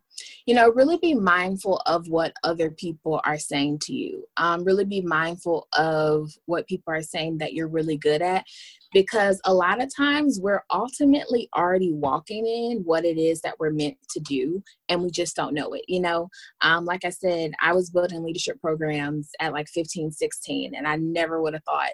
You 0.47 0.55
know, 0.55 0.71
really 0.71 0.99
be 0.99 1.15
mindful 1.15 1.83
of 1.87 2.09
what 2.09 2.33
other 2.45 2.71
people 2.71 3.21
are 3.25 3.39
saying 3.39 3.81
to 3.81 3.93
you. 3.93 4.25
Um, 4.37 4.65
really 4.65 4.85
be 4.85 5.01
mindful 5.01 5.69
of 5.77 6.31
what 6.47 6.67
people 6.67 6.93
are 6.93 7.03
saying 7.03 7.39
that 7.39 7.53
you're 7.53 7.69
really 7.69 7.97
good 7.97 8.23
at 8.23 8.45
because 8.93 9.41
a 9.45 9.53
lot 9.53 9.83
of 9.83 9.95
times 9.95 10.41
we're 10.41 10.63
ultimately 10.71 11.49
already 11.57 11.93
walking 11.93 12.47
in 12.47 12.79
what 12.85 13.05
it 13.05 13.19
is 13.19 13.41
that 13.43 13.59
we're 13.59 13.71
meant 13.71 13.97
to 14.09 14.21
do 14.21 14.63
and 14.89 15.03
we 15.03 15.11
just 15.11 15.37
don't 15.37 15.55
know 15.55 15.73
it 15.75 15.85
you 15.89 16.01
know 16.01 16.29
um, 16.63 16.85
like 16.85 17.05
i 17.05 17.11
said 17.11 17.53
i 17.61 17.73
was 17.73 17.91
building 17.91 18.23
leadership 18.23 18.61
programs 18.61 19.31
at 19.41 19.53
like 19.53 19.69
15 19.69 20.11
16 20.13 20.75
and 20.75 20.87
i 20.87 20.97
never 20.97 21.43
would 21.43 21.53
have 21.53 21.65
thought 21.65 21.91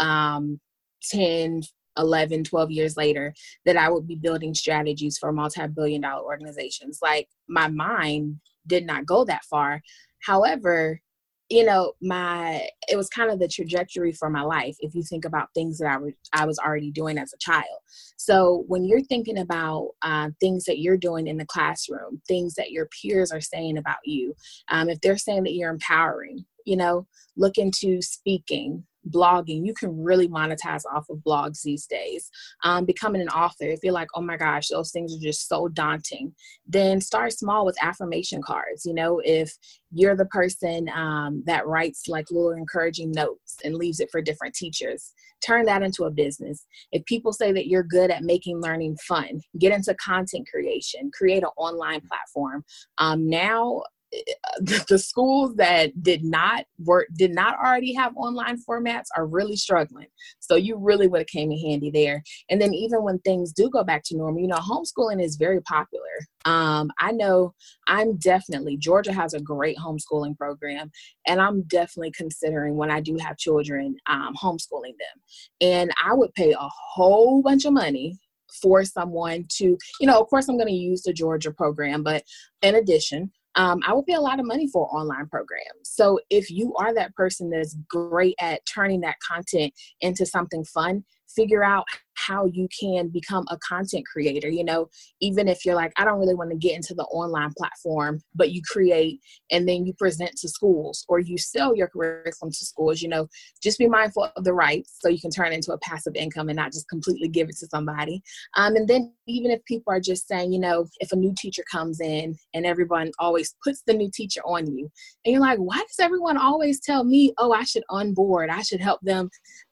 um, 0.00 0.60
10 1.04 1.62
11 1.98 2.44
12 2.44 2.70
years 2.70 2.96
later 2.96 3.34
that 3.64 3.76
i 3.76 3.88
would 3.88 4.06
be 4.06 4.16
building 4.16 4.54
strategies 4.54 5.18
for 5.18 5.32
multi-billion 5.32 6.00
dollar 6.00 6.22
organizations. 6.22 6.98
Like 7.02 7.28
my 7.48 7.68
mind 7.68 8.40
did 8.66 8.86
not 8.86 9.06
go 9.06 9.24
that 9.24 9.44
far. 9.44 9.82
However 10.20 11.00
you 11.48 11.64
know 11.64 11.92
my 12.00 12.66
it 12.88 12.96
was 12.96 13.08
kind 13.10 13.30
of 13.30 13.38
the 13.38 13.48
trajectory 13.48 14.12
for 14.12 14.30
my 14.30 14.40
life 14.42 14.74
if 14.78 14.94
you 14.94 15.02
think 15.02 15.24
about 15.26 15.48
things 15.54 15.76
that 15.78 15.88
i, 15.88 15.96
re- 15.96 16.16
I 16.32 16.46
was 16.46 16.58
already 16.58 16.90
doing 16.90 17.18
as 17.18 17.32
a 17.34 17.38
child. 17.38 17.78
So 18.16 18.64
when 18.68 18.84
you're 18.84 19.02
thinking 19.02 19.38
about 19.38 19.90
uh, 20.02 20.30
things 20.40 20.64
that 20.64 20.78
you're 20.78 20.96
doing 20.96 21.26
in 21.26 21.36
the 21.36 21.44
classroom 21.44 22.22
things 22.26 22.54
that 22.54 22.70
your 22.70 22.88
peers 23.02 23.30
are 23.32 23.40
saying 23.40 23.76
about 23.76 23.98
you 24.04 24.34
um, 24.70 24.88
if 24.88 25.00
they're 25.00 25.18
saying 25.18 25.42
that 25.42 25.52
you're 25.52 25.70
empowering 25.70 26.44
you 26.64 26.76
know 26.76 27.06
look 27.36 27.58
into 27.58 28.00
speaking 28.00 28.84
blogging 29.10 29.66
you 29.66 29.74
can 29.74 30.02
really 30.02 30.28
monetize 30.28 30.82
off 30.94 31.08
of 31.10 31.18
blogs 31.18 31.62
these 31.62 31.86
days. 31.86 32.30
Um, 32.64 32.84
becoming 32.84 33.20
an 33.20 33.28
author 33.28 33.64
if 33.64 33.80
you're 33.82 33.92
like 33.92 34.08
oh 34.14 34.22
my 34.22 34.36
gosh 34.36 34.68
those 34.68 34.90
things 34.90 35.14
are 35.14 35.20
just 35.20 35.48
so 35.48 35.68
daunting 35.68 36.34
then 36.66 37.00
start 37.00 37.32
small 37.32 37.64
with 37.64 37.82
affirmation 37.82 38.40
cards. 38.42 38.84
You 38.84 38.94
know 38.94 39.20
if 39.24 39.52
you're 39.90 40.16
the 40.16 40.26
person 40.26 40.88
um, 40.88 41.42
that 41.46 41.66
writes 41.66 42.08
like 42.08 42.30
little 42.30 42.52
encouraging 42.52 43.10
notes 43.12 43.56
and 43.64 43.74
leaves 43.74 44.00
it 44.00 44.10
for 44.10 44.22
different 44.22 44.54
teachers 44.54 45.12
turn 45.44 45.66
that 45.66 45.82
into 45.82 46.04
a 46.04 46.10
business. 46.10 46.66
If 46.92 47.04
people 47.04 47.32
say 47.32 47.52
that 47.52 47.66
you're 47.66 47.82
good 47.82 48.10
at 48.10 48.22
making 48.22 48.60
learning 48.60 48.96
fun 48.96 49.40
get 49.58 49.72
into 49.72 49.94
content 49.94 50.48
creation 50.48 51.10
create 51.12 51.42
an 51.42 51.50
online 51.56 52.00
platform. 52.00 52.64
Um, 52.98 53.28
now 53.28 53.82
the 54.60 54.98
schools 54.98 55.54
that 55.56 56.02
did 56.02 56.24
not 56.24 56.64
work 56.78 57.08
did 57.16 57.32
not 57.32 57.58
already 57.58 57.94
have 57.94 58.16
online 58.16 58.58
formats 58.68 59.06
are 59.16 59.26
really 59.26 59.56
struggling. 59.56 60.08
So 60.40 60.56
you 60.56 60.76
really 60.76 61.08
would 61.08 61.20
have 61.20 61.26
came 61.26 61.50
in 61.50 61.58
handy 61.58 61.90
there. 61.90 62.22
And 62.50 62.60
then 62.60 62.74
even 62.74 63.02
when 63.02 63.18
things 63.20 63.52
do 63.52 63.70
go 63.70 63.84
back 63.84 64.02
to 64.06 64.16
normal 64.16 64.40
you 64.40 64.48
know 64.48 64.56
homeschooling 64.56 65.22
is 65.22 65.36
very 65.36 65.60
popular. 65.62 66.02
Um, 66.44 66.90
i 66.98 67.12
know 67.12 67.54
i'm 67.86 68.16
definitely 68.16 68.76
georgia 68.76 69.12
has 69.12 69.32
a 69.32 69.40
great 69.40 69.76
homeschooling 69.76 70.36
program 70.36 70.90
and 71.26 71.40
i'm 71.40 71.62
definitely 71.62 72.10
considering 72.16 72.74
when 72.74 72.90
i 72.90 73.00
do 73.00 73.16
have 73.18 73.36
children 73.36 73.96
um, 74.08 74.34
homeschooling 74.34 74.96
them. 74.98 75.20
And 75.60 75.92
i 76.04 76.12
would 76.12 76.34
pay 76.34 76.50
a 76.52 76.68
whole 76.94 77.42
bunch 77.42 77.64
of 77.64 77.72
money 77.72 78.18
for 78.60 78.84
someone 78.84 79.46
to, 79.48 79.78
you 80.00 80.06
know, 80.06 80.20
of 80.20 80.28
course, 80.28 80.48
I'm 80.48 80.56
going 80.56 80.68
to 80.68 80.74
use 80.74 81.02
the 81.02 81.12
Georgia 81.12 81.52
program, 81.52 82.02
but 82.02 82.22
in 82.60 82.74
addition, 82.74 83.32
um, 83.54 83.80
I 83.86 83.92
would 83.92 84.06
pay 84.06 84.14
a 84.14 84.20
lot 84.20 84.40
of 84.40 84.46
money 84.46 84.66
for 84.66 84.86
online 84.94 85.26
programs. 85.28 85.62
So 85.84 86.20
if 86.30 86.50
you 86.50 86.74
are 86.76 86.94
that 86.94 87.14
person 87.14 87.50
that's 87.50 87.76
great 87.88 88.34
at 88.40 88.64
turning 88.66 89.00
that 89.02 89.16
content 89.26 89.72
into 90.00 90.24
something 90.26 90.64
fun, 90.64 91.04
figure 91.34 91.64
out 91.64 91.84
how 92.14 92.44
you 92.44 92.68
can 92.78 93.08
become 93.08 93.44
a 93.50 93.58
content 93.58 94.04
creator 94.06 94.48
you 94.48 94.64
know? 94.64 94.88
Even 95.20 95.48
if 95.48 95.64
you're 95.64 95.74
like 95.74 95.92
i 95.96 96.04
don't 96.04 96.18
really 96.18 96.34
want 96.34 96.50
to 96.50 96.56
get 96.56 96.74
into 96.74 96.94
the 96.94 97.04
online 97.04 97.52
platform 97.56 98.20
but 98.34 98.52
you 98.52 98.60
create 98.70 99.20
and 99.50 99.68
then 99.68 99.86
you 99.86 99.92
present 99.94 100.32
to 100.36 100.48
schools 100.48 101.04
or 101.08 101.18
you 101.18 101.38
sell 101.38 101.74
your 101.74 101.88
curriculum 101.88 102.52
to 102.52 102.66
schools 102.66 103.00
you 103.02 103.08
know 103.08 103.28
just 103.62 103.78
be 103.78 103.88
mindful 103.88 104.28
of 104.36 104.44
the 104.44 104.52
rights 104.52 104.96
so 105.00 105.08
you 105.08 105.20
can 105.20 105.30
turn 105.30 105.52
into 105.52 105.72
a 105.72 105.78
passive 105.78 106.14
income 106.14 106.48
and 106.48 106.56
not 106.56 106.72
just 106.72 106.88
completely 106.88 107.28
give 107.28 107.48
it 107.48 107.56
to 107.56 107.66
somebody. 107.66 108.22
Um, 108.56 108.76
and 108.76 108.88
then 108.88 109.12
even 109.26 109.50
if 109.50 109.64
people 109.64 109.92
are 109.92 110.00
just 110.00 110.26
saying 110.26 110.52
you 110.52 110.58
know 110.58 110.86
if 111.00 111.12
a 111.12 111.16
new 111.16 111.34
teacher 111.38 111.62
comes 111.70 112.00
in 112.00 112.36
and 112.54 112.66
everyone 112.66 113.10
always 113.18 113.54
puts 113.62 113.82
the 113.86 113.94
new 113.94 114.10
teacher 114.12 114.40
on 114.44 114.66
you 114.66 114.90
and 115.24 115.32
you're 115.32 115.40
like 115.40 115.58
why 115.58 115.76
does 115.76 116.00
everyone 116.00 116.36
always 116.36 116.80
tell 116.80 117.04
me 117.04 117.32
oh 117.38 117.52
i 117.52 117.62
should 117.62 117.84
onboard 117.88 118.50
i 118.50 118.62
should 118.62 118.80
help 118.80 119.00
them 119.02 119.30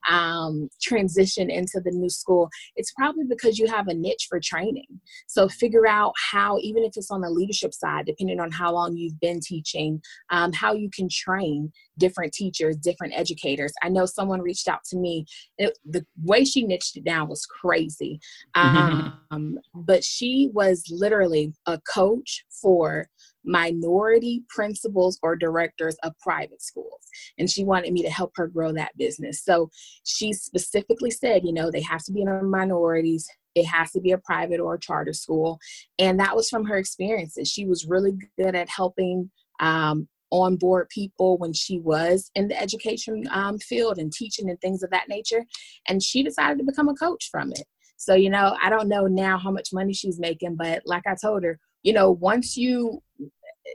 um, 0.09 0.69
transition 0.81 1.51
into 1.51 1.81
the 1.85 1.91
new 1.91 2.09
school, 2.09 2.49
it's 2.77 2.93
probably 2.93 3.25
because 3.29 3.59
you 3.59 3.67
have 3.67 3.89
a 3.89 3.95
niche 3.95 4.27
for 4.29 4.41
training. 4.41 4.87
So 5.27 5.49
figure 5.49 5.87
out 5.87 6.13
how, 6.31 6.59
even 6.61 6.85
if 6.85 6.93
it's 6.97 7.11
on 7.11 7.21
the 7.21 7.31
leadership 7.31 7.75
side, 7.75 8.07
depending 8.07 8.41
on 8.41 8.51
how 8.51 8.73
long 8.73 8.97
you've 8.97 9.21
been 9.21 9.41
teaching, 9.41 10.01
um, 10.31 10.53
how 10.53 10.73
you 10.73 10.91
can 10.95 11.09
train 11.11 11.73
different 11.99 12.33
teachers, 12.33 12.77
different 12.77 13.13
educators. 13.15 13.73
I 13.83 13.89
know 13.89 14.07
someone 14.07 14.41
reached 14.41 14.69
out 14.69 14.83
to 14.91 14.97
me. 14.97 15.27
It, 15.59 15.79
the 15.85 16.05
way 16.23 16.45
she 16.45 16.63
niched 16.63 16.97
it 16.97 17.05
down 17.05 17.29
was 17.29 17.47
crazy. 17.47 18.21
Um, 19.33 19.59
but 19.75 20.03
she 20.03 20.51
was 20.53 20.83
literally 20.91 21.53
a 21.67 21.81
coach 21.93 22.45
for 22.61 23.09
minority 23.45 24.45
principals 24.49 25.19
or 25.23 25.37
directors 25.37 25.97
of 26.03 26.19
private 26.21 26.63
schools. 26.63 27.01
And 27.39 27.51
she 27.51 27.65
wanted 27.65 27.93
me 27.93 28.03
to 28.03 28.11
help 28.11 28.33
her 28.37 28.47
grow 28.47 28.73
that 28.73 28.97
business. 28.97 29.43
So 29.43 29.71
she 30.05 30.33
specifically 30.33 31.11
said, 31.11 31.43
you 31.45 31.53
know, 31.53 31.71
they 31.71 31.83
have 31.83 32.05
to 32.05 32.13
be 32.13 32.23
in 32.23 32.51
minorities. 32.51 33.29
It 33.55 33.65
has 33.67 33.91
to 33.93 34.01
be 34.01 34.13
a 34.13 34.19
private 34.19 34.61
or 34.61 34.75
a 34.75 34.81
charter 34.81 35.13
school. 35.13 35.59
And 35.99 36.21
that 36.21 36.37
was 36.37 36.49
from 36.49 36.65
her 36.67 36.77
experiences. 36.77 37.51
She 37.51 37.67
was 37.67 37.87
really 37.87 38.17
good 38.39 38.55
at 38.55 38.69
helping 38.69 39.31
um, 39.59 40.09
on 40.31 40.57
board 40.57 40.89
people 40.89 41.37
when 41.39 41.53
she 41.53 41.79
was 41.81 42.31
in 42.35 42.49
the 42.49 42.61
education 42.61 43.25
um, 43.33 43.59
field 43.59 43.99
and 43.99 44.13
teaching 44.13 44.49
and 44.49 44.61
things 44.61 44.83
of 44.83 44.91
that 44.91 45.09
nature. 45.09 45.45
And 45.89 46.03
she 46.03 46.23
decided 46.23 46.59
to 46.59 46.65
become 46.65 46.89
a 46.89 46.95
coach 46.95 47.29
from 47.31 47.51
it. 47.53 47.65
So, 47.97 48.15
you 48.15 48.31
know, 48.31 48.57
I 48.63 48.71
don't 48.71 48.89
know 48.89 49.07
now 49.07 49.37
how 49.37 49.51
much 49.51 49.71
money 49.73 49.93
she's 49.93 50.19
making, 50.19 50.57
but 50.57 50.83
like 50.87 51.07
I 51.07 51.15
told 51.21 51.43
her, 51.45 51.59
you 51.83 51.93
know, 51.93 52.11
once 52.11 52.57
you, 52.57 53.03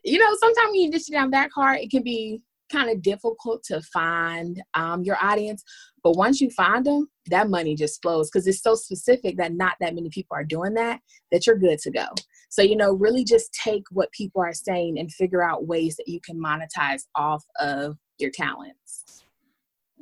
you 0.06 0.20
know, 0.20 0.36
sometimes 0.40 0.68
when 0.72 0.82
you 0.82 0.92
dish 0.92 1.10
it 1.10 1.14
down 1.14 1.32
that 1.32 1.50
hard, 1.54 1.80
it 1.80 1.90
can 1.90 2.04
be 2.04 2.42
kind 2.72 2.90
of 2.90 3.02
difficult 3.02 3.64
to 3.64 3.82
find 3.82 4.62
um, 4.76 5.04
your 5.04 5.18
audience. 5.22 5.64
But 6.04 6.16
once 6.16 6.40
you 6.40 6.50
find 6.52 6.86
them, 6.86 7.10
that 7.28 7.50
money 7.50 7.76
just 7.76 8.02
flows 8.02 8.30
because 8.30 8.48
it's 8.48 8.62
so 8.62 8.76
specific 8.76 9.38
that 9.38 9.54
not 9.54 9.76
that 9.80 9.96
many 9.96 10.10
people 10.10 10.38
are 10.38 10.44
doing 10.44 10.76
that, 10.76 11.00
that 11.32 11.48
you're 11.48 11.58
good 11.58 11.80
to 11.80 11.92
go. 11.92 12.06
So, 12.50 12.62
you 12.62 12.76
know, 12.76 12.94
really 12.94 13.24
just 13.24 13.52
take 13.54 13.84
what 13.92 14.12
people 14.12 14.42
are 14.42 14.54
saying 14.54 15.00
and 15.00 15.12
figure 15.12 15.44
out 15.44 15.68
ways 15.68 15.96
that 15.98 16.08
you 16.08 16.20
can 16.22 16.40
monetize 16.40 17.02
off 17.16 17.44
of 17.60 17.98
your 18.20 18.32
talents. 18.32 19.24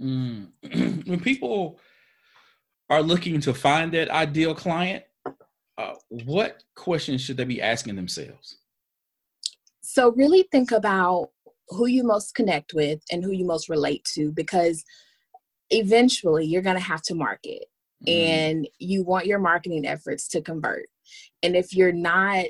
Mm. 0.01 0.49
when 1.07 1.19
people 1.21 1.79
are 2.89 3.01
looking 3.01 3.39
to 3.41 3.53
find 3.53 3.93
that 3.93 4.09
ideal 4.09 4.53
client, 4.53 5.05
uh, 5.77 5.93
what 6.09 6.63
questions 6.75 7.21
should 7.21 7.37
they 7.37 7.45
be 7.45 7.61
asking 7.61 7.95
themselves? 7.95 8.57
So, 9.83 10.13
really 10.13 10.47
think 10.51 10.71
about 10.71 11.29
who 11.69 11.87
you 11.87 12.03
most 12.03 12.35
connect 12.35 12.73
with 12.73 13.01
and 13.11 13.23
who 13.23 13.31
you 13.31 13.45
most 13.45 13.67
relate 13.69 14.03
to 14.15 14.31
because 14.31 14.83
eventually 15.69 16.45
you're 16.45 16.61
going 16.61 16.77
to 16.77 16.81
have 16.81 17.01
to 17.03 17.15
market 17.15 17.65
mm. 18.07 18.27
and 18.27 18.67
you 18.79 19.03
want 19.03 19.25
your 19.25 19.39
marketing 19.39 19.85
efforts 19.85 20.27
to 20.29 20.41
convert. 20.41 20.85
And 21.41 21.55
if 21.55 21.73
you're 21.73 21.91
not 21.91 22.45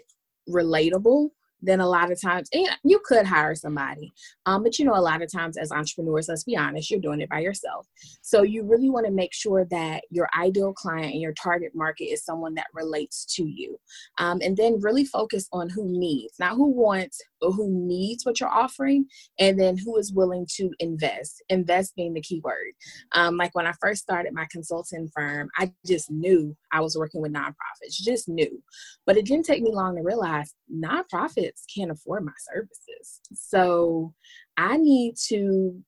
relatable, 0.48 1.30
then 1.64 1.80
a 1.80 1.88
lot 1.88 2.12
of 2.12 2.22
times 2.22 2.50
and 2.54 2.70
you 2.84 3.00
could 3.04 3.26
hire 3.26 3.56
somebody 3.56 4.14
um, 4.46 4.64
but 4.64 4.78
you 4.78 4.86
know 4.86 4.96
a 4.96 5.02
lot 5.02 5.22
of 5.22 5.32
times 5.32 5.58
as 5.58 5.72
entrepreneurs 5.72 6.28
let's 6.30 6.44
be 6.44 6.56
honest 6.56 6.92
you're 6.92 7.00
doing 7.00 7.22
it 7.22 7.30
by 7.30 7.40
yourself. 7.40 7.88
So 8.22 8.44
you 8.44 8.64
really 8.64 8.90
want 8.90 9.06
to 9.06 9.12
make 9.12 9.34
sure 9.34 9.66
that 9.72 10.04
your 10.10 10.30
ideal 10.38 10.74
client 10.74 11.14
and 11.14 11.22
your 11.22 11.34
target 11.34 11.72
market 11.74 12.06
is 12.06 12.24
someone 12.24 12.54
that 12.56 12.68
relates 12.74 13.26
to 13.36 13.44
you 13.46 13.80
um, 14.18 14.40
and 14.42 14.56
then 14.56 14.80
really 14.80 15.06
focus 15.06 15.48
on 15.52 15.70
who 15.70 15.86
needs 15.88 16.34
not 16.40 16.56
who 16.56 16.70
wants 16.70 17.22
but 17.42 17.52
who 17.52 17.70
needs 17.70 18.26
what 18.26 18.40
you're 18.40 18.50
offering 18.50 19.06
and 19.40 19.60
then 19.60 19.78
who 19.78 19.98
is 19.98 20.14
willing 20.14 20.46
to 20.56 20.72
invest 20.80 21.44
invest 21.50 21.96
being 21.96 22.14
the 22.14 22.22
key 22.22 22.42
word. 22.44 22.74
Um, 23.14 23.38
like 23.38 23.56
when 23.56 23.68
i 23.68 23.74
first 23.82 24.04
started 24.04 24.34
my 24.34 24.48
consulting 24.52 25.10
firm 25.16 25.50
i 25.58 25.72
just 25.86 26.12
knew 26.12 26.56
i 26.72 26.80
was 26.80 26.98
working 26.98 27.22
with 27.22 27.34
nonprofits 27.34 27.92
just 27.92 28.30
knew 28.30 28.62
but 29.06 29.18
it 29.18 29.26
didn't 29.26 29.46
take 29.46 29.62
me 29.62 29.72
long 29.72 29.96
to 29.96 30.02
realize 30.02 30.54
nonprofits 30.74 31.53
can't 31.76 31.92
afford 31.92 32.24
my 32.24 32.34
services 32.54 33.22
so 33.34 34.14
i 34.58 34.78
need 34.78 35.16
to 35.16 35.84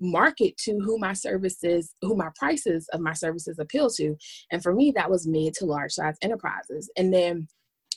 market 0.00 0.56
to 0.56 0.78
who 0.80 0.98
my 0.98 1.12
services, 1.12 1.94
who 2.00 2.16
my 2.16 2.28
prices 2.36 2.88
of 2.92 3.00
my 3.00 3.12
services 3.12 3.58
appeal 3.58 3.90
to. 3.90 4.16
And 4.50 4.62
for 4.62 4.74
me, 4.74 4.92
that 4.96 5.10
was 5.10 5.26
mid 5.26 5.54
to 5.54 5.66
large 5.66 5.92
size 5.92 6.16
enterprises. 6.22 6.90
And 6.96 7.12
then 7.12 7.48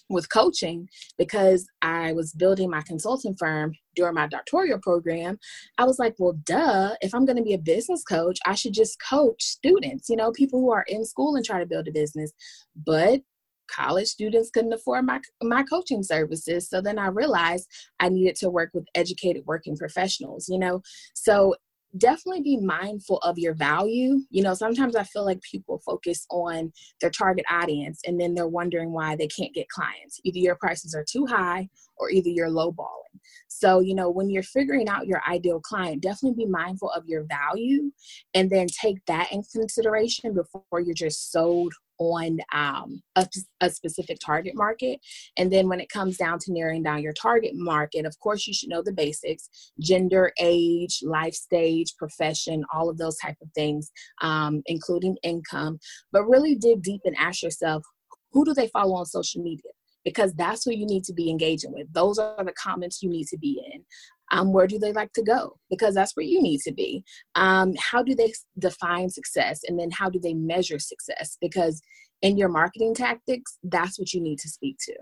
with 0.10 0.30
coaching 0.30 0.88
because 1.18 1.66
I 1.82 2.12
was 2.14 2.34
building 2.34 2.70
my 2.70 2.82
consulting 2.82 3.36
firm 3.36 3.74
during 3.96 4.16
my 4.16 4.28
doctoral 4.28 4.80
program, 4.80 5.40
I 5.78 5.86
was 5.86 5.98
like, 5.98 6.16
well, 6.20 6.34
duh, 6.44 6.94
if 7.02 7.16
I'm 7.16 7.26
going 7.26 7.38
to 7.38 7.44
be 7.44 7.54
a 7.54 7.60
business 7.60 8.04
coach, 8.04 8.38
I 8.46 8.54
should 8.54 8.74
just 8.74 9.02
coach 9.02 9.42
students, 9.42 10.10
you 10.10 10.18
know, 10.18 10.32
people 10.32 10.60
who 10.60 10.72
are 10.72 10.86
in 10.88 11.06
school 11.06 11.36
and 11.36 11.46
try 11.46 11.60
to 11.60 11.66
build 11.66 11.88
a 11.88 11.92
business. 11.92 12.34
But 12.76 13.22
college 13.68 14.08
students 14.08 14.50
couldn't 14.50 14.74
afford 14.74 15.06
my 15.06 15.20
my 15.42 15.64
coaching 15.64 16.04
services. 16.04 16.70
So 16.70 16.82
then 16.82 17.00
i 17.00 17.08
realized 17.08 17.68
i 18.00 18.10
needed 18.10 18.36
to 18.38 18.50
work 18.50 18.72
with 18.74 18.86
educated 18.96 19.44
working 19.46 19.78
professionals 19.78 20.48
you 20.50 20.60
know? 20.60 20.82
So 21.14 21.56
definitely 21.98 22.42
be 22.42 22.58
mindful 22.58 23.18
of 23.20 23.38
your 23.38 23.54
value. 23.54 24.20
You 24.30 24.44
know 24.44 24.54
sometimes 24.54 24.96
i 24.96 25.04
feel 25.04 25.26
like 25.26 25.42
people 25.42 25.82
focus 25.86 26.26
on 26.30 26.72
their 27.02 27.10
target 27.12 27.46
audience 27.52 28.02
and 28.06 28.20
then 28.20 28.34
they're 28.34 28.48
wondering 28.48 28.92
why 28.92 29.16
they 29.16 29.28
can't 29.28 29.54
get 29.54 29.70
clients. 29.70 30.20
Either 30.24 30.40
your 30.40 30.56
prices 30.56 30.96
are 30.96 31.06
too 31.08 31.26
high 31.26 31.70
or 31.98 32.10
either 32.10 32.30
you're 32.30 32.50
lowballing. 32.50 33.20
So 33.48 33.80
you 33.80 33.96
know 33.96 34.10
when 34.10 34.30
you're 34.30 34.44
figuring 34.44 34.90
out 34.90 35.08
your 35.08 35.22
ideal 35.30 35.60
client 35.60 36.02
definitely 36.02 36.46
be 36.46 36.50
mindful 36.50 36.90
of 36.92 37.06
your 37.06 37.26
value 37.26 37.92
and 38.34 38.50
then 38.50 38.68
take 38.68 38.98
that 39.06 39.32
in 39.32 39.44
consideration 39.44 40.34
before 40.34 40.80
you're 40.80 40.96
just 40.96 41.32
sold 41.32 41.74
on 42.12 42.40
um, 42.54 43.02
a, 43.16 43.28
a, 43.62 43.70
specific 43.70 44.18
target 44.24 44.54
market. 44.56 45.00
And 45.38 45.52
then 45.52 45.70
when 45.70 45.80
it 45.80 45.90
comes 45.90 46.18
down 46.18 46.40
to 46.40 46.54
narrowing 46.54 46.84
down 46.84 47.02
your 47.02 47.14
target 47.14 47.52
market, 47.54 48.06
of 48.06 48.20
course, 48.20 48.48
you 48.48 48.54
should 48.54 48.70
know 48.70 48.82
the 48.84 48.92
basics 48.92 49.50
gender, 49.80 50.32
age, 50.40 51.00
life 51.04 51.34
stage, 51.34 51.96
profession, 51.98 52.64
all 52.74 52.90
of 52.90 52.98
those 52.98 53.18
type 53.18 53.38
of 53.42 53.50
things, 53.56 53.92
um, 54.22 54.62
including 54.66 55.16
income. 55.24 55.80
But 56.12 56.26
really 56.26 56.56
dig 56.56 56.82
deep 56.82 57.02
and 57.06 57.16
ask 57.18 57.42
yourself 57.42 57.84
who 58.32 58.44
do 58.46 58.54
they 58.54 58.68
follow 58.68 58.96
on 58.96 59.06
social 59.06 59.42
media? 59.42 59.72
Because 60.04 60.34
that's 60.34 60.66
who 60.66 60.72
you 60.72 60.86
need 60.86 61.04
to 61.06 61.14
be 61.14 61.30
engaging 61.30 61.72
with. 61.72 61.92
Those 61.94 62.20
are 62.20 62.44
the 62.44 62.54
comments 62.54 63.02
you 63.02 63.10
need 63.10 63.28
to 63.28 63.38
be 63.38 63.62
in. 63.74 63.84
Um, 64.32 64.52
where 64.52 64.68
do 64.68 64.80
they 64.80 64.92
like 64.92 65.14
to 65.14 65.24
go? 65.24 65.58
Because 65.70 65.94
that's 65.96 66.16
where 66.16 66.26
you 66.26 66.42
need 66.42 66.60
to 66.62 66.74
be. 66.74 67.04
Um, 67.36 67.74
how 67.78 68.04
do 68.04 68.16
they 68.16 68.34
define 68.58 69.10
success? 69.10 69.62
And 69.68 69.80
then 69.80 69.92
how 69.92 70.10
do 70.10 70.20
they 70.20 70.34
measure 70.34 70.80
success? 70.80 71.38
Because 71.40 71.82
in 72.22 72.38
your 72.38 72.50
marketing 72.50 72.96
tactics, 72.96 73.58
that's 73.64 74.00
what 74.00 74.14
you 74.14 74.22
need 74.22 74.40
to 74.40 74.50
speak 74.50 74.78
to. 74.80 74.94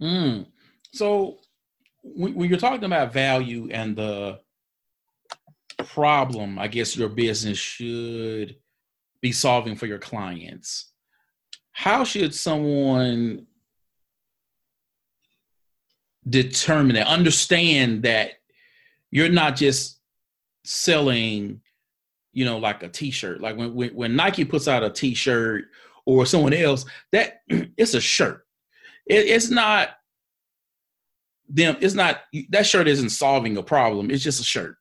Mm. 0.00 0.46
So 0.92 1.38
when, 2.02 2.34
when 2.34 2.48
you're 2.48 2.58
talking 2.58 2.84
about 2.84 3.12
value 3.12 3.68
and 3.70 3.96
the 3.96 4.40
problem, 5.84 6.58
I 6.58 6.68
guess 6.68 6.96
your 6.96 7.08
business 7.08 7.58
should 7.58 8.56
be 9.20 9.32
solving 9.32 9.76
for 9.76 9.86
your 9.86 9.98
clients, 9.98 10.92
how 11.72 12.04
should 12.04 12.34
someone 12.34 13.46
determine 16.28 16.96
that, 16.96 17.06
understand 17.06 18.02
that 18.02 18.32
you're 19.10 19.28
not 19.28 19.56
just 19.56 20.00
selling, 20.64 21.60
you 22.32 22.44
know, 22.44 22.58
like 22.58 22.82
a 22.82 22.88
t-shirt. 22.88 23.40
Like 23.40 23.56
when, 23.56 23.74
when, 23.74 23.90
when 23.90 24.16
Nike 24.16 24.44
puts 24.44 24.68
out 24.68 24.82
a 24.82 24.90
t-shirt 24.90 25.66
or 26.04 26.26
someone 26.26 26.52
else, 26.52 26.84
that 27.12 27.42
it's 27.48 27.94
a 27.94 28.00
shirt. 28.00 28.46
It, 29.06 29.26
it's 29.26 29.50
not 29.50 29.90
them, 31.48 31.76
it's 31.80 31.94
not 31.94 32.22
that 32.50 32.66
shirt 32.66 32.88
isn't 32.88 33.10
solving 33.10 33.56
a 33.56 33.62
problem. 33.62 34.10
It's 34.10 34.24
just 34.24 34.40
a 34.40 34.44
shirt, 34.44 34.76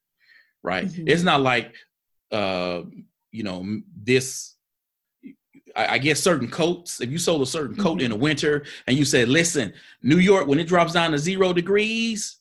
right? 0.64 0.88
Mm-hmm. 0.88 1.08
It's 1.08 1.24
not 1.24 1.42
like 1.42 1.74
uh, 2.32 2.82
you 3.32 3.44
know, 3.44 3.66
this 3.96 4.55
I, 5.76 5.98
guess 5.98 6.20
certain 6.20 6.50
coats. 6.50 7.02
If 7.02 7.12
you 7.12 7.18
sold 7.18 7.42
a 7.42 7.46
certain 7.46 7.76
coat 7.76 7.98
mm-hmm. 7.98 8.06
in 8.06 8.12
the 8.12 8.18
winter 8.18 8.66
and 8.88 8.98
you 8.98 9.06
said, 9.06 9.28
"Listen, 9.28 9.74
New 10.02 10.18
York, 10.18 10.48
when 10.48 10.60
it 10.60 10.68
drops 10.68 10.94
down 10.94 11.12
to 11.12 11.18
zero 11.18 11.54
degrees, 11.54 12.40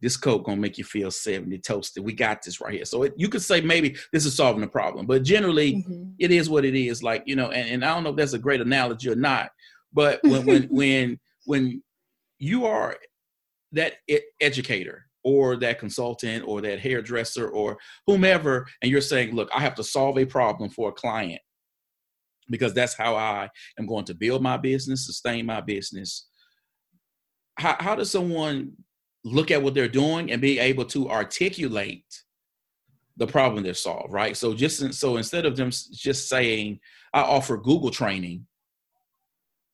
this 0.00 0.16
coat 0.16 0.44
gonna 0.44 0.60
make 0.60 0.78
you 0.78 0.84
feel 0.84 1.10
seventy 1.10 1.58
toasted. 1.58 2.04
We 2.04 2.12
got 2.12 2.42
this 2.42 2.60
right 2.60 2.74
here." 2.74 2.84
So 2.84 3.02
it, 3.02 3.14
you 3.16 3.28
could 3.28 3.42
say 3.42 3.60
maybe 3.60 3.96
this 4.12 4.26
is 4.26 4.36
solving 4.36 4.60
the 4.60 4.68
problem, 4.68 5.06
but 5.06 5.24
generally, 5.24 5.74
mm-hmm. 5.74 6.10
it 6.18 6.30
is 6.30 6.48
what 6.48 6.64
it 6.64 6.74
is. 6.76 7.02
Like 7.02 7.24
you 7.26 7.36
know, 7.36 7.50
and, 7.50 7.68
and 7.68 7.84
I 7.84 7.94
don't 7.94 8.04
know 8.04 8.10
if 8.10 8.16
that's 8.16 8.32
a 8.32 8.38
great 8.38 8.60
analogy 8.60 9.10
or 9.10 9.16
not, 9.16 9.50
but 9.92 10.20
when 10.22 10.46
when 10.46 10.62
when 10.70 11.20
when 11.46 11.82
you 12.38 12.66
are 12.66 12.96
that 13.72 13.94
educator 14.40 15.06
or 15.24 15.56
that 15.56 15.80
consultant 15.80 16.44
or 16.46 16.60
that 16.60 16.78
hairdresser 16.78 17.48
or 17.48 17.78
whomever, 18.06 18.66
and 18.82 18.90
you're 18.90 19.00
saying, 19.00 19.34
"Look, 19.34 19.48
I 19.54 19.60
have 19.60 19.74
to 19.76 19.84
solve 19.84 20.16
a 20.18 20.24
problem 20.24 20.70
for 20.70 20.90
a 20.90 20.92
client." 20.92 21.40
Because 22.50 22.74
that's 22.74 22.94
how 22.94 23.16
I 23.16 23.48
am 23.78 23.86
going 23.86 24.04
to 24.06 24.14
build 24.14 24.42
my 24.42 24.56
business, 24.56 25.06
sustain 25.06 25.46
my 25.46 25.60
business. 25.60 26.26
How, 27.56 27.76
how 27.78 27.94
does 27.94 28.10
someone 28.10 28.72
look 29.24 29.50
at 29.50 29.62
what 29.62 29.74
they're 29.74 29.88
doing 29.88 30.30
and 30.30 30.40
be 30.40 30.58
able 30.58 30.84
to 30.86 31.10
articulate 31.10 32.04
the 33.16 33.26
problem 33.26 33.62
they're 33.62 33.74
solved, 33.74 34.12
right? 34.12 34.36
So 34.36 34.54
just 34.54 34.94
so 34.94 35.16
instead 35.16 35.46
of 35.46 35.56
them 35.56 35.70
just 35.70 36.28
saying, 36.28 36.80
I 37.12 37.22
offer 37.22 37.56
Google 37.56 37.90
training 37.90 38.46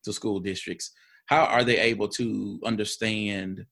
to 0.05 0.13
school 0.13 0.41
districts, 0.41 0.93
how 1.27 1.45
are 1.45 1.65
they 1.65 1.79
able 1.79 2.09
to 2.09 2.61
understand 2.65 3.65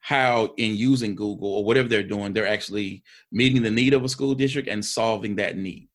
how 0.00 0.54
in 0.56 0.76
using 0.76 1.14
Google 1.14 1.54
or 1.54 1.64
whatever 1.64 1.88
they're 1.88 2.02
doing, 2.02 2.32
they're 2.32 2.46
actually 2.46 3.02
meeting 3.32 3.62
the 3.62 3.70
need 3.70 3.94
of 3.94 4.04
a 4.04 4.08
school 4.08 4.34
district 4.34 4.68
and 4.68 4.84
solving 4.84 5.36
that 5.36 5.56
need? 5.56 5.88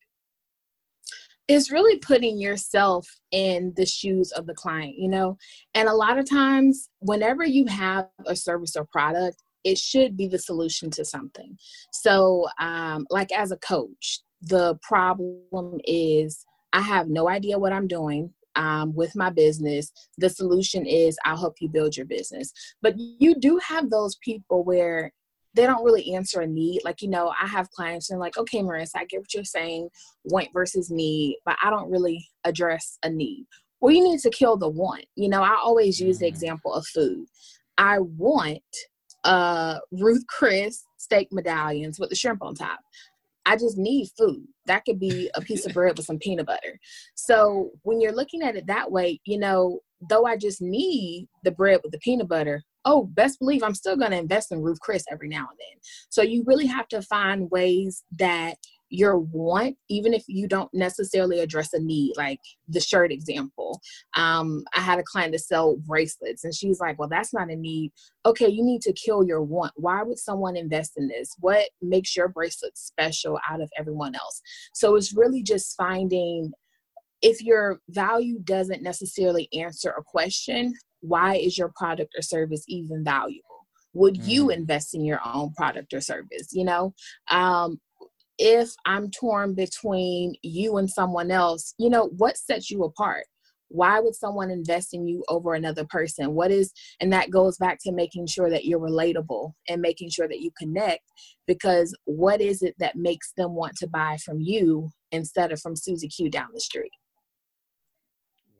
It's 1.47 1.71
really 1.71 1.97
putting 1.99 2.37
yourself 2.37 3.07
in 3.31 3.73
the 3.75 3.85
shoes 3.85 4.31
of 4.31 4.45
the 4.45 4.53
client, 4.53 4.95
you 4.97 5.09
know? 5.09 5.37
And 5.73 5.89
a 5.89 5.93
lot 5.93 6.17
of 6.17 6.29
times, 6.29 6.89
whenever 6.99 7.43
you 7.43 7.65
have 7.65 8.07
a 8.25 8.35
service 8.35 8.75
or 8.75 8.85
product, 8.85 9.37
it 9.63 9.77
should 9.77 10.17
be 10.17 10.27
the 10.27 10.39
solution 10.39 10.89
to 10.91 11.05
something. 11.05 11.57
So, 11.91 12.47
um, 12.59 13.05
like 13.09 13.31
as 13.31 13.51
a 13.51 13.57
coach, 13.57 14.19
the 14.41 14.77
problem 14.81 15.79
is 15.85 16.45
I 16.73 16.81
have 16.81 17.07
no 17.07 17.29
idea 17.29 17.59
what 17.59 17.73
I'm 17.73 17.87
doing 17.87 18.33
um, 18.55 18.93
with 18.93 19.15
my 19.15 19.29
business. 19.29 19.91
The 20.17 20.29
solution 20.29 20.85
is 20.85 21.17
I'll 21.25 21.37
help 21.37 21.55
you 21.59 21.69
build 21.69 21.95
your 21.95 22.05
business. 22.05 22.51
But 22.81 22.95
you 22.97 23.35
do 23.35 23.59
have 23.67 23.89
those 23.89 24.17
people 24.17 24.63
where 24.63 25.11
they 25.55 25.65
don't 25.65 25.83
really 25.83 26.13
answer 26.13 26.41
a 26.41 26.47
need. 26.47 26.81
Like, 26.83 27.01
you 27.01 27.09
know, 27.09 27.31
I 27.39 27.47
have 27.47 27.69
clients 27.71 28.09
and 28.09 28.19
like, 28.19 28.37
okay, 28.37 28.59
Marissa, 28.59 28.95
I 28.95 29.05
get 29.05 29.19
what 29.19 29.33
you're 29.33 29.43
saying, 29.43 29.89
want 30.25 30.49
versus 30.53 30.89
need, 30.89 31.37
but 31.45 31.57
I 31.63 31.69
don't 31.69 31.91
really 31.91 32.27
address 32.43 32.97
a 33.03 33.09
need. 33.09 33.45
Well, 33.79 33.93
you 33.93 34.03
need 34.03 34.19
to 34.21 34.29
kill 34.29 34.57
the 34.57 34.69
want. 34.69 35.05
You 35.15 35.29
know, 35.29 35.43
I 35.43 35.55
always 35.61 35.99
use 35.99 36.19
the 36.19 36.25
mm-hmm. 36.25 36.33
example 36.33 36.73
of 36.73 36.85
food. 36.87 37.25
I 37.77 37.99
want 37.99 38.61
uh 39.23 39.79
Ruth 39.91 40.25
Chris 40.27 40.83
steak 40.97 41.29
medallions 41.31 41.99
with 41.99 42.09
the 42.09 42.15
shrimp 42.15 42.43
on 42.43 42.55
top. 42.55 42.79
I 43.45 43.55
just 43.55 43.77
need 43.77 44.09
food. 44.17 44.45
That 44.65 44.85
could 44.85 44.99
be 44.99 45.29
a 45.35 45.41
piece 45.49 45.65
of 45.65 45.73
bread 45.73 45.97
with 45.97 46.05
some 46.05 46.17
peanut 46.19 46.45
butter. 46.45 46.79
So 47.15 47.71
when 47.83 47.99
you're 48.01 48.15
looking 48.15 48.41
at 48.41 48.55
it 48.55 48.67
that 48.67 48.91
way, 48.91 49.19
you 49.25 49.37
know, 49.37 49.79
though 50.09 50.25
I 50.25 50.37
just 50.37 50.61
need 50.61 51.27
the 51.43 51.51
bread 51.51 51.81
with 51.83 51.91
the 51.91 51.99
peanut 51.99 52.27
butter, 52.27 52.63
oh, 52.85 53.05
best 53.13 53.39
believe 53.39 53.63
I'm 53.63 53.75
still 53.75 53.97
going 53.97 54.11
to 54.11 54.17
invest 54.17 54.51
in 54.51 54.61
Ruth 54.61 54.79
Chris 54.79 55.05
every 55.11 55.29
now 55.29 55.47
and 55.49 55.59
then. 55.59 55.79
So 56.09 56.21
you 56.21 56.43
really 56.45 56.67
have 56.67 56.87
to 56.89 57.01
find 57.01 57.49
ways 57.51 58.03
that 58.17 58.57
your 58.93 59.17
want, 59.17 59.75
even 59.89 60.13
if 60.13 60.23
you 60.27 60.47
don't 60.47 60.71
necessarily 60.71 61.39
address 61.39 61.73
a 61.73 61.79
need, 61.79 62.13
like 62.15 62.39
the 62.67 62.79
shirt 62.79 63.11
example. 63.11 63.81
Um, 64.15 64.63
I 64.75 64.81
had 64.81 64.99
a 64.99 65.03
client 65.03 65.33
to 65.33 65.39
sell 65.39 65.77
bracelets, 65.77 66.43
and 66.43 66.53
she's 66.53 66.79
like, 66.79 66.99
Well, 66.99 67.09
that's 67.09 67.33
not 67.33 67.49
a 67.49 67.55
need. 67.55 67.91
Okay, 68.25 68.47
you 68.47 68.63
need 68.63 68.81
to 68.83 68.93
kill 68.93 69.25
your 69.25 69.41
want. 69.41 69.73
Why 69.75 70.03
would 70.03 70.19
someone 70.19 70.55
invest 70.55 70.93
in 70.95 71.07
this? 71.07 71.35
What 71.39 71.69
makes 71.81 72.15
your 72.15 72.27
bracelet 72.27 72.77
special 72.77 73.39
out 73.49 73.61
of 73.61 73.71
everyone 73.77 74.13
else? 74.13 74.41
So 74.75 74.95
it's 74.95 75.13
really 75.13 75.41
just 75.41 75.75
finding 75.75 76.51
if 77.23 77.41
your 77.41 77.79
value 77.89 78.37
doesn't 78.43 78.83
necessarily 78.83 79.49
answer 79.53 79.89
a 79.89 80.03
question, 80.03 80.75
why 81.03 81.35
is 81.35 81.57
your 81.57 81.71
product 81.75 82.13
or 82.17 82.21
service 82.21 82.63
even 82.67 83.03
valuable? 83.03 83.67
Would 83.93 84.15
mm. 84.15 84.27
you 84.27 84.49
invest 84.49 84.95
in 84.95 85.03
your 85.03 85.19
own 85.25 85.53
product 85.53 85.93
or 85.93 86.01
service? 86.01 86.49
You 86.53 86.63
know, 86.63 86.93
um, 87.29 87.79
if 88.39 88.71
I'm 88.85 89.11
torn 89.11 89.53
between 89.53 90.35
you 90.41 90.77
and 90.77 90.89
someone 90.89 91.29
else, 91.29 91.75
you 91.77 91.89
know, 91.89 92.07
what 92.17 92.37
sets 92.37 92.71
you 92.71 92.83
apart? 92.83 93.25
Why 93.67 93.99
would 93.99 94.15
someone 94.15 94.51
invest 94.51 94.93
in 94.93 95.07
you 95.07 95.23
over 95.27 95.55
another 95.55 95.85
person? 95.85 96.33
What 96.33 96.51
is, 96.51 96.71
and 97.01 97.11
that 97.11 97.31
goes 97.31 97.57
back 97.57 97.79
to 97.81 97.91
making 97.91 98.27
sure 98.27 98.49
that 98.49 98.65
you're 98.65 98.79
relatable 98.79 99.51
and 99.67 99.81
making 99.81 100.09
sure 100.09 100.27
that 100.27 100.41
you 100.41 100.51
connect 100.57 101.01
because 101.47 101.95
what 102.05 102.39
is 102.39 102.61
it 102.61 102.75
that 102.79 102.95
makes 102.95 103.33
them 103.35 103.55
want 103.55 103.75
to 103.77 103.87
buy 103.87 104.17
from 104.23 104.39
you 104.39 104.91
instead 105.11 105.51
of 105.51 105.59
from 105.59 105.75
Susie 105.75 106.07
Q 106.07 106.29
down 106.29 106.49
the 106.53 106.61
street? 106.61 106.91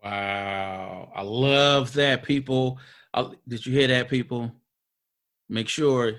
Wow. 0.03 1.11
I 1.15 1.21
love 1.21 1.93
that, 1.93 2.23
people. 2.23 2.79
I, 3.13 3.29
did 3.47 3.65
you 3.65 3.73
hear 3.73 3.87
that, 3.87 4.09
people? 4.09 4.51
Make 5.49 5.69
sure 5.69 6.09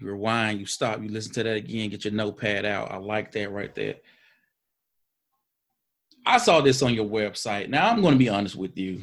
you 0.00 0.06
rewind, 0.08 0.60
you 0.60 0.66
stop, 0.66 1.02
you 1.02 1.08
listen 1.08 1.32
to 1.34 1.42
that 1.42 1.56
again, 1.56 1.90
get 1.90 2.04
your 2.04 2.14
notepad 2.14 2.64
out. 2.64 2.90
I 2.90 2.96
like 2.98 3.32
that 3.32 3.50
right 3.50 3.74
there. 3.74 3.96
I 6.24 6.38
saw 6.38 6.60
this 6.60 6.82
on 6.82 6.94
your 6.94 7.06
website. 7.06 7.68
Now, 7.68 7.90
I'm 7.90 8.02
going 8.02 8.14
to 8.14 8.18
be 8.18 8.28
honest 8.28 8.56
with 8.56 8.76
you. 8.76 9.02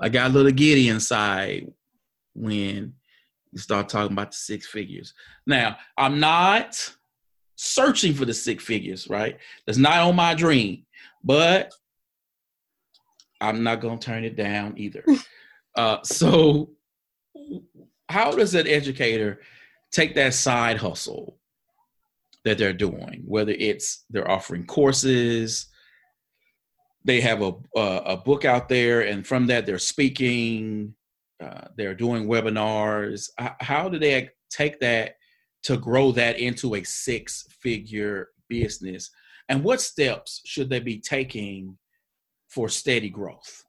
I 0.00 0.08
got 0.08 0.30
a 0.30 0.34
little 0.34 0.52
giddy 0.52 0.88
inside 0.88 1.72
when 2.34 2.94
you 3.52 3.58
start 3.58 3.88
talking 3.88 4.12
about 4.12 4.30
the 4.30 4.36
six 4.36 4.66
figures. 4.66 5.14
Now, 5.46 5.76
I'm 5.96 6.20
not 6.20 6.94
searching 7.56 8.14
for 8.14 8.24
the 8.24 8.34
six 8.34 8.62
figures, 8.62 9.08
right? 9.08 9.38
That's 9.66 9.78
not 9.78 9.98
on 9.98 10.14
my 10.14 10.34
dream. 10.34 10.85
But 11.26 11.72
I'm 13.40 13.64
not 13.64 13.80
gonna 13.80 13.98
turn 13.98 14.24
it 14.24 14.36
down 14.36 14.74
either. 14.76 15.04
uh, 15.76 15.98
so, 16.04 16.70
how 18.08 18.30
does 18.30 18.54
an 18.54 18.68
educator 18.68 19.40
take 19.90 20.14
that 20.14 20.34
side 20.34 20.76
hustle 20.76 21.38
that 22.44 22.58
they're 22.58 22.72
doing, 22.72 23.24
whether 23.26 23.52
it's 23.52 24.04
they're 24.08 24.30
offering 24.30 24.64
courses, 24.64 25.66
they 27.04 27.20
have 27.20 27.42
a 27.42 27.52
a, 27.74 28.02
a 28.06 28.16
book 28.16 28.44
out 28.44 28.68
there, 28.68 29.00
and 29.00 29.26
from 29.26 29.48
that 29.48 29.66
they're 29.66 29.80
speaking, 29.80 30.94
uh, 31.42 31.66
they're 31.76 31.94
doing 31.94 32.28
webinars. 32.28 33.30
How 33.36 33.88
do 33.88 33.98
they 33.98 34.30
take 34.48 34.78
that 34.78 35.16
to 35.64 35.76
grow 35.76 36.12
that 36.12 36.38
into 36.38 36.76
a 36.76 36.84
six 36.84 37.48
figure 37.60 38.28
business? 38.48 39.10
And 39.48 39.62
what 39.62 39.80
steps 39.80 40.40
should 40.44 40.68
they 40.68 40.80
be 40.80 40.98
taking 40.98 41.78
for 42.48 42.68
steady 42.68 43.10
growth? 43.10 43.64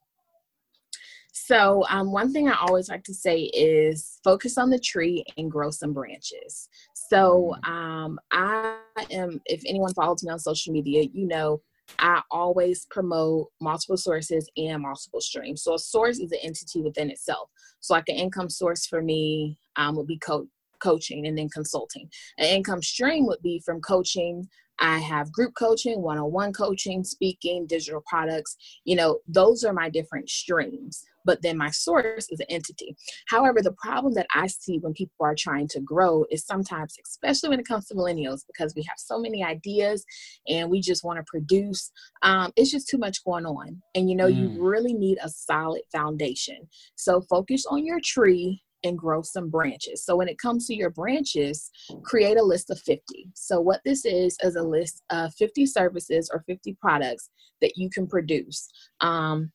So, 1.32 1.84
um, 1.88 2.12
one 2.12 2.32
thing 2.32 2.48
I 2.48 2.58
always 2.60 2.90
like 2.90 3.04
to 3.04 3.14
say 3.14 3.42
is 3.42 4.18
focus 4.22 4.58
on 4.58 4.70
the 4.70 4.78
tree 4.78 5.24
and 5.38 5.50
grow 5.50 5.70
some 5.70 5.92
branches. 5.92 6.68
So, 6.94 7.54
mm. 7.64 7.68
um, 7.68 8.18
I 8.32 8.76
am, 9.10 9.40
if 9.46 9.62
anyone 9.66 9.94
follows 9.94 10.22
me 10.22 10.30
on 10.30 10.38
social 10.38 10.72
media, 10.72 11.04
you 11.12 11.26
know, 11.26 11.62
I 12.00 12.20
always 12.30 12.86
promote 12.90 13.48
multiple 13.62 13.96
sources 13.96 14.50
and 14.58 14.82
multiple 14.82 15.22
streams. 15.22 15.62
So, 15.62 15.74
a 15.74 15.78
source 15.78 16.18
is 16.18 16.32
an 16.32 16.38
entity 16.42 16.82
within 16.82 17.10
itself. 17.10 17.48
So, 17.80 17.94
like 17.94 18.08
an 18.08 18.16
income 18.16 18.50
source 18.50 18.86
for 18.86 19.00
me 19.00 19.58
um, 19.76 19.96
would 19.96 20.06
be 20.06 20.18
co- 20.18 20.48
coaching 20.80 21.26
and 21.26 21.38
then 21.38 21.48
consulting. 21.48 22.10
An 22.38 22.46
income 22.46 22.82
stream 22.82 23.26
would 23.26 23.40
be 23.42 23.62
from 23.64 23.80
coaching 23.80 24.48
I 24.80 24.98
have 24.98 25.32
group 25.32 25.54
coaching, 25.54 26.02
one 26.02 26.18
on 26.18 26.32
one 26.32 26.52
coaching, 26.52 27.04
speaking, 27.04 27.66
digital 27.66 28.02
products. 28.06 28.56
You 28.84 28.96
know, 28.96 29.20
those 29.26 29.64
are 29.64 29.72
my 29.72 29.88
different 29.88 30.28
streams. 30.30 31.04
But 31.24 31.42
then 31.42 31.58
my 31.58 31.70
source 31.70 32.26
is 32.30 32.40
an 32.40 32.46
entity. 32.48 32.96
However, 33.28 33.60
the 33.60 33.72
problem 33.72 34.14
that 34.14 34.28
I 34.34 34.46
see 34.46 34.78
when 34.78 34.94
people 34.94 35.16
are 35.20 35.34
trying 35.36 35.68
to 35.68 35.80
grow 35.80 36.24
is 36.30 36.46
sometimes, 36.46 36.96
especially 37.04 37.50
when 37.50 37.60
it 37.60 37.68
comes 37.68 37.86
to 37.86 37.94
millennials, 37.94 38.44
because 38.46 38.72
we 38.74 38.82
have 38.84 38.96
so 38.96 39.18
many 39.18 39.44
ideas 39.44 40.06
and 40.48 40.70
we 40.70 40.80
just 40.80 41.04
want 41.04 41.18
to 41.18 41.24
produce, 41.26 41.90
um, 42.22 42.52
it's 42.56 42.70
just 42.70 42.88
too 42.88 42.96
much 42.96 43.22
going 43.24 43.44
on. 43.44 43.82
And 43.94 44.08
you 44.08 44.16
know, 44.16 44.26
mm. 44.26 44.36
you 44.36 44.62
really 44.62 44.94
need 44.94 45.18
a 45.22 45.28
solid 45.28 45.82
foundation. 45.92 46.66
So 46.94 47.20
focus 47.20 47.66
on 47.68 47.84
your 47.84 48.00
tree 48.02 48.62
and 48.84 48.98
grow 48.98 49.22
some 49.22 49.50
branches. 49.50 50.04
So 50.04 50.16
when 50.16 50.28
it 50.28 50.38
comes 50.38 50.66
to 50.66 50.74
your 50.74 50.90
branches, 50.90 51.70
create 52.02 52.36
a 52.36 52.42
list 52.42 52.70
of 52.70 52.78
50. 52.80 53.30
So 53.34 53.60
what 53.60 53.80
this 53.84 54.04
is 54.04 54.36
is 54.42 54.56
a 54.56 54.62
list 54.62 55.02
of 55.10 55.34
50 55.34 55.66
services 55.66 56.30
or 56.32 56.44
50 56.46 56.76
products 56.80 57.30
that 57.60 57.76
you 57.76 57.90
can 57.90 58.06
produce. 58.06 58.68
Um, 59.00 59.50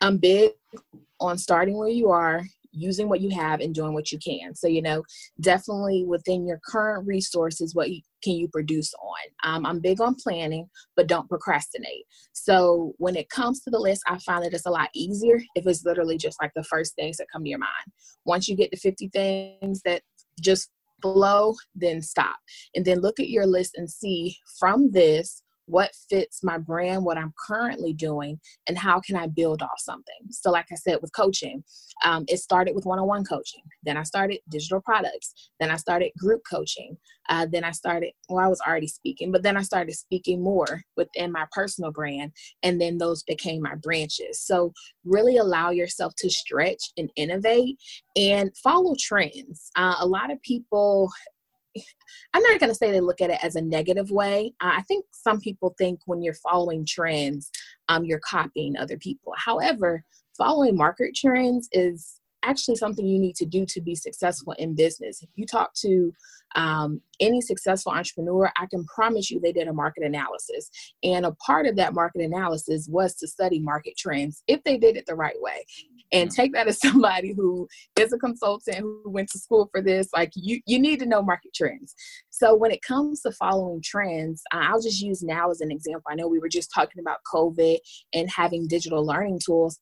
I'm 0.00 0.18
big 0.18 0.52
on 1.20 1.38
starting 1.38 1.76
where 1.76 1.88
you 1.88 2.10
are 2.10 2.42
using 2.72 3.08
what 3.08 3.20
you 3.20 3.30
have 3.30 3.60
and 3.60 3.74
doing 3.74 3.92
what 3.92 4.10
you 4.10 4.18
can. 4.18 4.54
So, 4.54 4.66
you 4.66 4.82
know, 4.82 5.02
definitely 5.40 6.04
within 6.04 6.46
your 6.46 6.60
current 6.66 7.06
resources, 7.06 7.74
what 7.74 7.90
you, 7.90 8.00
can 8.22 8.34
you 8.34 8.48
produce 8.48 8.92
on? 8.94 9.54
Um, 9.54 9.66
I'm 9.66 9.80
big 9.80 10.00
on 10.00 10.14
planning, 10.14 10.68
but 10.96 11.06
don't 11.06 11.28
procrastinate. 11.28 12.04
So, 12.32 12.94
when 12.98 13.16
it 13.16 13.30
comes 13.30 13.60
to 13.62 13.70
the 13.70 13.78
list, 13.78 14.02
I 14.06 14.18
find 14.18 14.44
that 14.44 14.54
it's 14.54 14.66
a 14.66 14.70
lot 14.70 14.90
easier 14.94 15.40
if 15.54 15.66
it's 15.66 15.84
literally 15.84 16.18
just 16.18 16.40
like 16.40 16.52
the 16.54 16.64
first 16.64 16.94
things 16.94 17.16
that 17.18 17.28
come 17.32 17.44
to 17.44 17.50
your 17.50 17.58
mind. 17.58 17.92
Once 18.24 18.48
you 18.48 18.56
get 18.56 18.70
to 18.72 18.78
50 18.78 19.08
things 19.08 19.82
that 19.84 20.02
just 20.40 20.70
flow, 21.02 21.54
then 21.74 22.00
stop. 22.00 22.36
And 22.74 22.84
then 22.84 23.00
look 23.00 23.20
at 23.20 23.28
your 23.28 23.46
list 23.46 23.72
and 23.76 23.90
see 23.90 24.36
from 24.58 24.92
this 24.92 25.41
what 25.66 25.90
fits 26.10 26.42
my 26.42 26.58
brand, 26.58 27.04
what 27.04 27.18
I'm 27.18 27.32
currently 27.46 27.92
doing, 27.92 28.40
and 28.66 28.76
how 28.76 29.00
can 29.00 29.16
I 29.16 29.26
build 29.26 29.62
off 29.62 29.78
something. 29.78 30.14
So, 30.30 30.50
like 30.50 30.66
I 30.72 30.74
said, 30.74 30.98
with 31.00 31.14
coaching, 31.14 31.62
um, 32.04 32.24
it 32.28 32.38
started 32.38 32.74
with 32.74 32.84
one 32.84 32.98
on 32.98 33.06
one 33.06 33.24
coaching. 33.24 33.62
Then 33.82 33.96
I 33.96 34.02
started 34.02 34.40
digital 34.48 34.80
products. 34.80 35.50
Then 35.60 35.70
I 35.70 35.76
started 35.76 36.12
group 36.18 36.42
coaching. 36.50 36.96
Uh, 37.28 37.46
then 37.50 37.64
I 37.64 37.70
started, 37.70 38.12
well, 38.28 38.44
I 38.44 38.48
was 38.48 38.60
already 38.66 38.88
speaking, 38.88 39.30
but 39.30 39.42
then 39.42 39.56
I 39.56 39.62
started 39.62 39.94
speaking 39.94 40.42
more 40.42 40.82
within 40.96 41.30
my 41.30 41.46
personal 41.52 41.92
brand. 41.92 42.32
And 42.62 42.80
then 42.80 42.98
those 42.98 43.22
became 43.22 43.62
my 43.62 43.76
branches. 43.76 44.40
So, 44.40 44.72
really 45.04 45.36
allow 45.36 45.70
yourself 45.70 46.14
to 46.18 46.30
stretch 46.30 46.90
and 46.96 47.10
innovate 47.16 47.78
and 48.16 48.50
follow 48.56 48.94
trends. 48.98 49.70
Uh, 49.76 49.96
a 50.00 50.06
lot 50.06 50.30
of 50.30 50.40
people 50.42 51.10
I'm 52.34 52.42
not 52.42 52.60
going 52.60 52.70
to 52.70 52.74
say 52.74 52.90
they 52.90 53.00
look 53.00 53.20
at 53.20 53.30
it 53.30 53.42
as 53.42 53.56
a 53.56 53.62
negative 53.62 54.10
way. 54.10 54.54
Uh, 54.60 54.72
I 54.76 54.82
think 54.82 55.04
some 55.12 55.40
people 55.40 55.74
think 55.78 56.00
when 56.06 56.22
you're 56.22 56.34
following 56.34 56.84
trends, 56.86 57.50
um, 57.88 58.04
you're 58.04 58.20
copying 58.20 58.76
other 58.76 58.96
people. 58.98 59.32
However, 59.36 60.04
following 60.36 60.76
market 60.76 61.14
trends 61.14 61.68
is 61.72 62.20
actually 62.42 62.76
something 62.76 63.06
you 63.06 63.18
need 63.18 63.36
to 63.36 63.46
do 63.46 63.64
to 63.66 63.80
be 63.80 63.94
successful 63.94 64.52
in 64.58 64.74
business. 64.74 65.22
If 65.22 65.30
you 65.34 65.46
talk 65.46 65.74
to 65.74 66.12
um, 66.54 67.00
any 67.20 67.40
successful 67.40 67.92
entrepreneur, 67.92 68.52
I 68.56 68.66
can 68.66 68.84
promise 68.84 69.30
you 69.30 69.40
they 69.40 69.52
did 69.52 69.68
a 69.68 69.72
market 69.72 70.04
analysis. 70.04 70.70
And 71.02 71.24
a 71.24 71.32
part 71.32 71.66
of 71.66 71.76
that 71.76 71.94
market 71.94 72.22
analysis 72.22 72.88
was 72.90 73.14
to 73.16 73.28
study 73.28 73.58
market 73.58 73.96
trends 73.96 74.42
if 74.46 74.62
they 74.64 74.76
did 74.76 74.96
it 74.96 75.06
the 75.06 75.14
right 75.14 75.40
way. 75.40 75.64
And 76.12 76.30
take 76.30 76.52
that 76.52 76.68
as 76.68 76.78
somebody 76.82 77.32
who 77.32 77.66
is 77.98 78.12
a 78.12 78.18
consultant 78.18 78.78
who 78.78 79.02
went 79.06 79.30
to 79.30 79.38
school 79.38 79.68
for 79.72 79.80
this. 79.80 80.08
Like 80.14 80.32
you, 80.34 80.60
you 80.66 80.78
need 80.78 80.98
to 81.00 81.06
know 81.06 81.22
market 81.22 81.54
trends. 81.54 81.94
So 82.30 82.54
when 82.54 82.70
it 82.70 82.82
comes 82.82 83.22
to 83.22 83.32
following 83.32 83.82
trends, 83.82 84.42
I'll 84.52 84.82
just 84.82 85.00
use 85.00 85.22
now 85.22 85.50
as 85.50 85.60
an 85.60 85.70
example. 85.70 86.04
I 86.10 86.14
know 86.14 86.28
we 86.28 86.38
were 86.38 86.48
just 86.48 86.70
talking 86.74 87.00
about 87.00 87.18
COVID 87.32 87.78
and 88.12 88.30
having 88.30 88.68
digital 88.68 89.04
learning 89.04 89.40
tools 89.44 89.78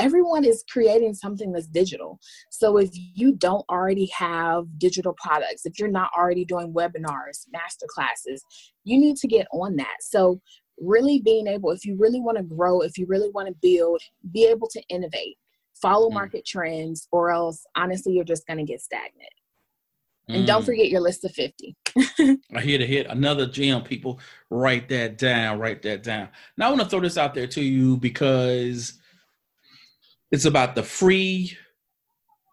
everyone 0.00 0.44
is 0.44 0.64
creating 0.70 1.14
something 1.14 1.52
that's 1.52 1.66
digital. 1.66 2.18
So 2.50 2.78
if 2.78 2.90
you 2.92 3.34
don't 3.36 3.64
already 3.68 4.06
have 4.06 4.64
digital 4.78 5.14
products, 5.22 5.66
if 5.66 5.78
you're 5.78 5.88
not 5.88 6.10
already 6.16 6.44
doing 6.44 6.72
webinars, 6.72 7.46
master 7.52 7.86
classes, 7.88 8.42
you 8.84 8.98
need 8.98 9.16
to 9.18 9.28
get 9.28 9.46
on 9.52 9.76
that. 9.76 9.96
So 10.00 10.40
really 10.78 11.20
being 11.20 11.46
able, 11.46 11.70
if 11.70 11.84
you 11.84 11.96
really 11.98 12.20
want 12.20 12.38
to 12.38 12.44
grow, 12.44 12.80
if 12.80 12.96
you 12.96 13.06
really 13.06 13.30
want 13.30 13.48
to 13.48 13.54
build, 13.60 14.00
be 14.32 14.46
able 14.46 14.68
to 14.68 14.82
innovate, 14.88 15.36
follow 15.74 16.08
mm. 16.08 16.14
market 16.14 16.46
trends, 16.46 17.06
or 17.12 17.30
else 17.30 17.62
honestly, 17.76 18.14
you're 18.14 18.24
just 18.24 18.46
going 18.46 18.58
to 18.58 18.64
get 18.64 18.80
stagnant. 18.80 19.30
And 20.28 20.46
don't 20.46 20.62
mm. 20.62 20.66
forget 20.66 20.88
your 20.88 21.00
list 21.00 21.24
of 21.24 21.32
50. 21.32 21.76
I 22.54 22.60
hear 22.60 22.78
to 22.78 22.86
hit 22.86 23.08
another 23.08 23.46
gem, 23.46 23.82
people. 23.82 24.20
Write 24.48 24.88
that 24.90 25.18
down, 25.18 25.58
write 25.58 25.82
that 25.82 26.04
down. 26.04 26.28
Now, 26.56 26.68
I 26.68 26.70
want 26.70 26.82
to 26.82 26.88
throw 26.88 27.00
this 27.00 27.18
out 27.18 27.34
there 27.34 27.48
to 27.48 27.60
you 27.60 27.96
because 27.96 28.99
it's 30.30 30.44
about 30.44 30.74
the 30.74 30.82
free 30.82 31.56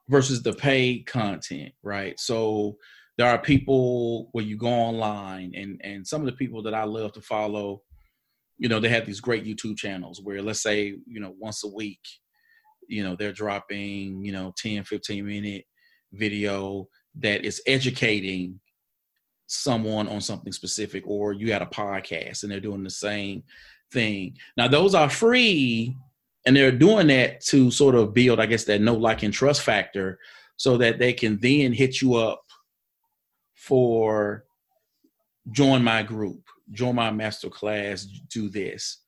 versus 0.09 0.41
the 0.41 0.53
paid 0.53 1.05
content, 1.05 1.73
right? 1.83 2.19
So 2.19 2.77
there 3.17 3.27
are 3.27 3.37
people 3.37 4.29
where 4.31 4.43
you 4.43 4.57
go 4.57 4.69
online 4.69 5.53
and 5.55 5.81
and 5.83 6.05
some 6.05 6.21
of 6.21 6.27
the 6.27 6.33
people 6.33 6.61
that 6.63 6.73
I 6.73 6.83
love 6.83 7.13
to 7.13 7.21
follow, 7.21 7.81
you 8.57 8.69
know, 8.69 8.79
they 8.79 8.89
have 8.89 9.05
these 9.05 9.19
great 9.19 9.45
YouTube 9.45 9.77
channels 9.77 10.21
where 10.23 10.41
let's 10.41 10.61
say, 10.61 10.95
you 11.05 11.19
know, 11.19 11.35
once 11.39 11.63
a 11.63 11.67
week, 11.67 12.01
you 12.87 13.03
know, 13.03 13.15
they're 13.15 13.33
dropping, 13.33 14.23
you 14.23 14.31
know, 14.31 14.53
10, 14.57 14.83
15 14.83 15.25
minute 15.25 15.65
video 16.13 16.87
that 17.19 17.43
is 17.43 17.61
educating 17.67 18.59
someone 19.47 20.07
on 20.07 20.21
something 20.21 20.51
specific 20.51 21.03
or 21.07 21.33
you 21.33 21.51
had 21.51 21.61
a 21.61 21.67
podcast 21.67 22.43
and 22.43 22.51
they're 22.51 22.59
doing 22.59 22.83
the 22.83 22.89
same 22.89 23.43
thing. 23.91 24.35
Now 24.57 24.67
those 24.67 24.93
are 24.93 25.09
free 25.09 25.95
and 26.47 26.55
they're 26.55 26.71
doing 26.71 27.07
that 27.07 27.41
to 27.41 27.69
sort 27.69 27.93
of 27.93 28.13
build, 28.13 28.39
I 28.39 28.45
guess, 28.45 28.63
that 28.63 28.79
no 28.79 28.93
like 28.93 29.21
and 29.21 29.33
trust 29.33 29.63
factor 29.63 30.17
so 30.55 30.77
that 30.77 30.97
they 30.97 31.11
can 31.11 31.37
then 31.41 31.73
hit 31.73 32.01
you 32.01 32.15
up 32.15 32.41
for 33.53 34.45
join 35.51 35.83
my 35.83 36.03
group, 36.03 36.41
join 36.71 36.95
my 36.95 37.11
master 37.11 37.49
class, 37.49 38.05
do 38.05 38.47
this. 38.47 38.99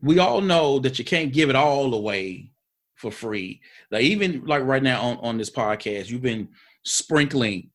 We 0.00 0.18
all 0.20 0.40
know 0.40 0.78
that 0.78 0.98
you 0.98 1.04
can't 1.04 1.34
give 1.34 1.50
it 1.50 1.56
all 1.56 1.92
away 1.92 2.52
for 2.94 3.10
free. 3.10 3.60
Like 3.90 4.04
even 4.04 4.42
like 4.46 4.62
right 4.62 4.82
now 4.82 5.02
on, 5.02 5.18
on 5.18 5.36
this 5.36 5.50
podcast, 5.50 6.08
you've 6.08 6.22
been 6.22 6.48
sprinkling, 6.82 7.68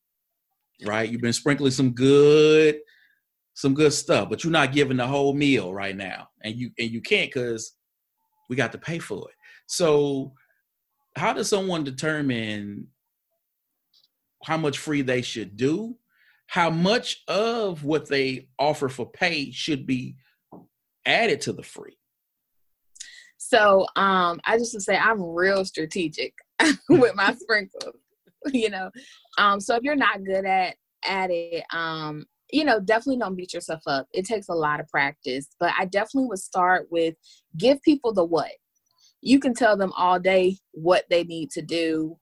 right? 0.84 1.08
You've 1.08 1.20
been 1.20 1.32
sprinkling 1.32 1.70
some 1.70 1.90
good 1.92 2.80
some 3.54 3.74
good 3.74 3.92
stuff, 3.92 4.28
but 4.30 4.44
you're 4.44 4.52
not 4.52 4.72
giving 4.72 4.96
the 4.96 5.06
whole 5.06 5.34
meal 5.34 5.72
right 5.72 5.96
now, 5.96 6.28
and 6.42 6.56
you 6.56 6.70
and 6.78 6.90
you 6.90 7.00
can't 7.00 7.32
because 7.32 7.74
we 8.48 8.56
got 8.56 8.72
to 8.72 8.78
pay 8.78 8.98
for 8.98 9.28
it. 9.28 9.34
So, 9.66 10.32
how 11.16 11.32
does 11.32 11.48
someone 11.48 11.84
determine 11.84 12.88
how 14.44 14.56
much 14.56 14.78
free 14.78 15.02
they 15.02 15.22
should 15.22 15.56
do? 15.56 15.96
How 16.46 16.70
much 16.70 17.22
of 17.28 17.84
what 17.84 18.08
they 18.08 18.48
offer 18.58 18.88
for 18.88 19.10
pay 19.10 19.50
should 19.50 19.86
be 19.86 20.16
added 21.06 21.40
to 21.42 21.52
the 21.52 21.62
free? 21.62 21.96
So, 23.38 23.86
um, 23.96 24.40
I 24.44 24.58
just 24.58 24.72
to 24.72 24.80
say 24.80 24.96
I'm 24.96 25.22
real 25.22 25.64
strategic 25.64 26.34
with 26.88 27.14
my 27.14 27.34
sprinkles. 27.38 27.96
You 28.52 28.70
know, 28.70 28.90
um, 29.38 29.60
so 29.60 29.76
if 29.76 29.82
you're 29.82 29.94
not 29.94 30.24
good 30.24 30.44
at 30.44 30.76
at 31.04 31.30
it, 31.30 31.64
um, 31.72 32.26
you 32.52 32.64
know, 32.64 32.78
definitely 32.78 33.18
don't 33.18 33.34
beat 33.34 33.54
yourself 33.54 33.80
up. 33.86 34.06
It 34.12 34.26
takes 34.26 34.48
a 34.48 34.54
lot 34.54 34.78
of 34.78 34.88
practice, 34.88 35.48
but 35.58 35.72
I 35.78 35.86
definitely 35.86 36.28
would 36.28 36.38
start 36.38 36.86
with 36.90 37.14
give 37.56 37.80
people 37.82 38.12
the 38.12 38.24
what. 38.24 38.50
You 39.22 39.40
can 39.40 39.54
tell 39.54 39.76
them 39.76 39.92
all 39.96 40.20
day 40.20 40.58
what 40.72 41.04
they 41.08 41.24
need 41.24 41.50
to 41.52 41.62
do. 41.62 42.18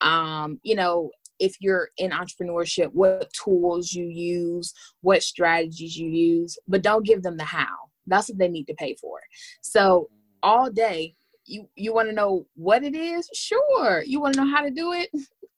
Um, 0.00 0.60
you 0.62 0.76
know, 0.76 1.10
if 1.40 1.56
you're 1.60 1.88
in 1.98 2.12
entrepreneurship, 2.12 2.90
what 2.92 3.32
tools 3.32 3.92
you 3.92 4.06
use, 4.06 4.72
what 5.00 5.22
strategies 5.22 5.96
you 5.96 6.08
use, 6.08 6.56
but 6.68 6.82
don't 6.82 7.06
give 7.06 7.22
them 7.22 7.36
the 7.36 7.44
how. 7.44 7.66
That's 8.06 8.28
what 8.28 8.38
they 8.38 8.48
need 8.48 8.66
to 8.66 8.74
pay 8.74 8.94
for. 9.00 9.20
So 9.60 10.08
all 10.42 10.70
day, 10.70 11.14
you 11.46 11.68
you 11.74 11.92
want 11.94 12.08
to 12.08 12.14
know 12.14 12.46
what 12.54 12.84
it 12.84 12.94
is? 12.94 13.28
Sure. 13.34 14.02
You 14.06 14.20
want 14.20 14.34
to 14.34 14.44
know 14.44 14.54
how 14.54 14.62
to 14.62 14.70
do 14.70 14.92
it? 14.92 15.10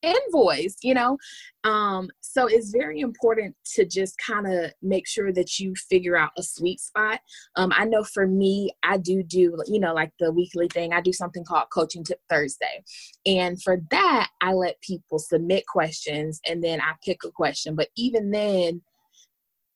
Invoice 0.03 0.77
you 0.83 0.95
know? 0.95 1.19
Um 1.65 2.11
so 2.21 2.47
it's 2.47 2.71
very 2.71 3.01
important 3.01 3.55
to 3.75 3.85
just 3.85 4.17
kind 4.19 4.47
of 4.47 4.73
make 4.83 5.07
sure 5.07 5.33
that 5.33 5.59
you 5.59 5.75
figure 5.89 6.17
out 6.17 6.31
a 6.39 6.43
sweet 6.43 6.81
spot. 6.81 7.21
Um 7.57 7.73
i 7.75 7.85
know 7.85 8.05
for 8.05 8.27
me 8.27 8.73
i 8.83 8.97
do 8.97 9.23
do 9.23 9.57
you 9.67 9.81
know 9.81 9.95
like 9.95 10.13
the 10.19 10.33
weekly 10.33 10.69
thing. 10.69 10.93
I 10.93 11.01
do 11.01 11.13
something 11.13 11.45
called 11.45 11.71
coaching 11.73 12.05
tip 12.05 12.21
thursday. 12.29 12.83
And 13.27 13.61
for 13.63 13.79
that 13.91 14.31
i 14.41 14.53
let 14.53 14.81
people 14.81 15.19
submit 15.19 15.67
questions 15.67 16.41
and 16.49 16.63
then 16.63 16.81
i 16.81 16.93
pick 17.05 17.25
a 17.25 17.31
question. 17.31 17.75
But 17.75 17.89
even 17.97 18.31
then 18.31 18.83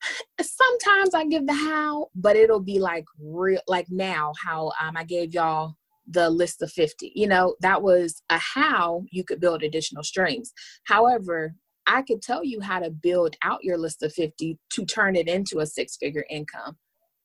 sometimes 0.40 1.14
i 1.14 1.24
give 1.24 1.46
the 1.46 1.54
how 1.54 2.08
but 2.14 2.36
it'll 2.36 2.60
be 2.60 2.78
like 2.78 3.04
real 3.20 3.60
like 3.66 3.86
now 3.90 4.32
how 4.42 4.72
um, 4.80 4.96
i 4.96 5.04
gave 5.04 5.34
y'all 5.34 5.74
the 6.06 6.30
list 6.30 6.62
of 6.62 6.70
50. 6.70 7.12
You 7.14 7.28
know, 7.28 7.56
that 7.60 7.82
was 7.82 8.22
a 8.30 8.38
how 8.38 9.04
you 9.10 9.24
could 9.24 9.40
build 9.40 9.62
additional 9.62 10.02
streams. 10.02 10.52
However, 10.84 11.54
I 11.86 12.02
could 12.02 12.22
tell 12.22 12.44
you 12.44 12.60
how 12.60 12.78
to 12.78 12.90
build 12.90 13.36
out 13.42 13.62
your 13.62 13.78
list 13.78 14.02
of 14.02 14.12
50 14.12 14.58
to 14.72 14.84
turn 14.86 15.16
it 15.16 15.28
into 15.28 15.60
a 15.60 15.66
six 15.66 15.96
figure 15.96 16.24
income, 16.30 16.76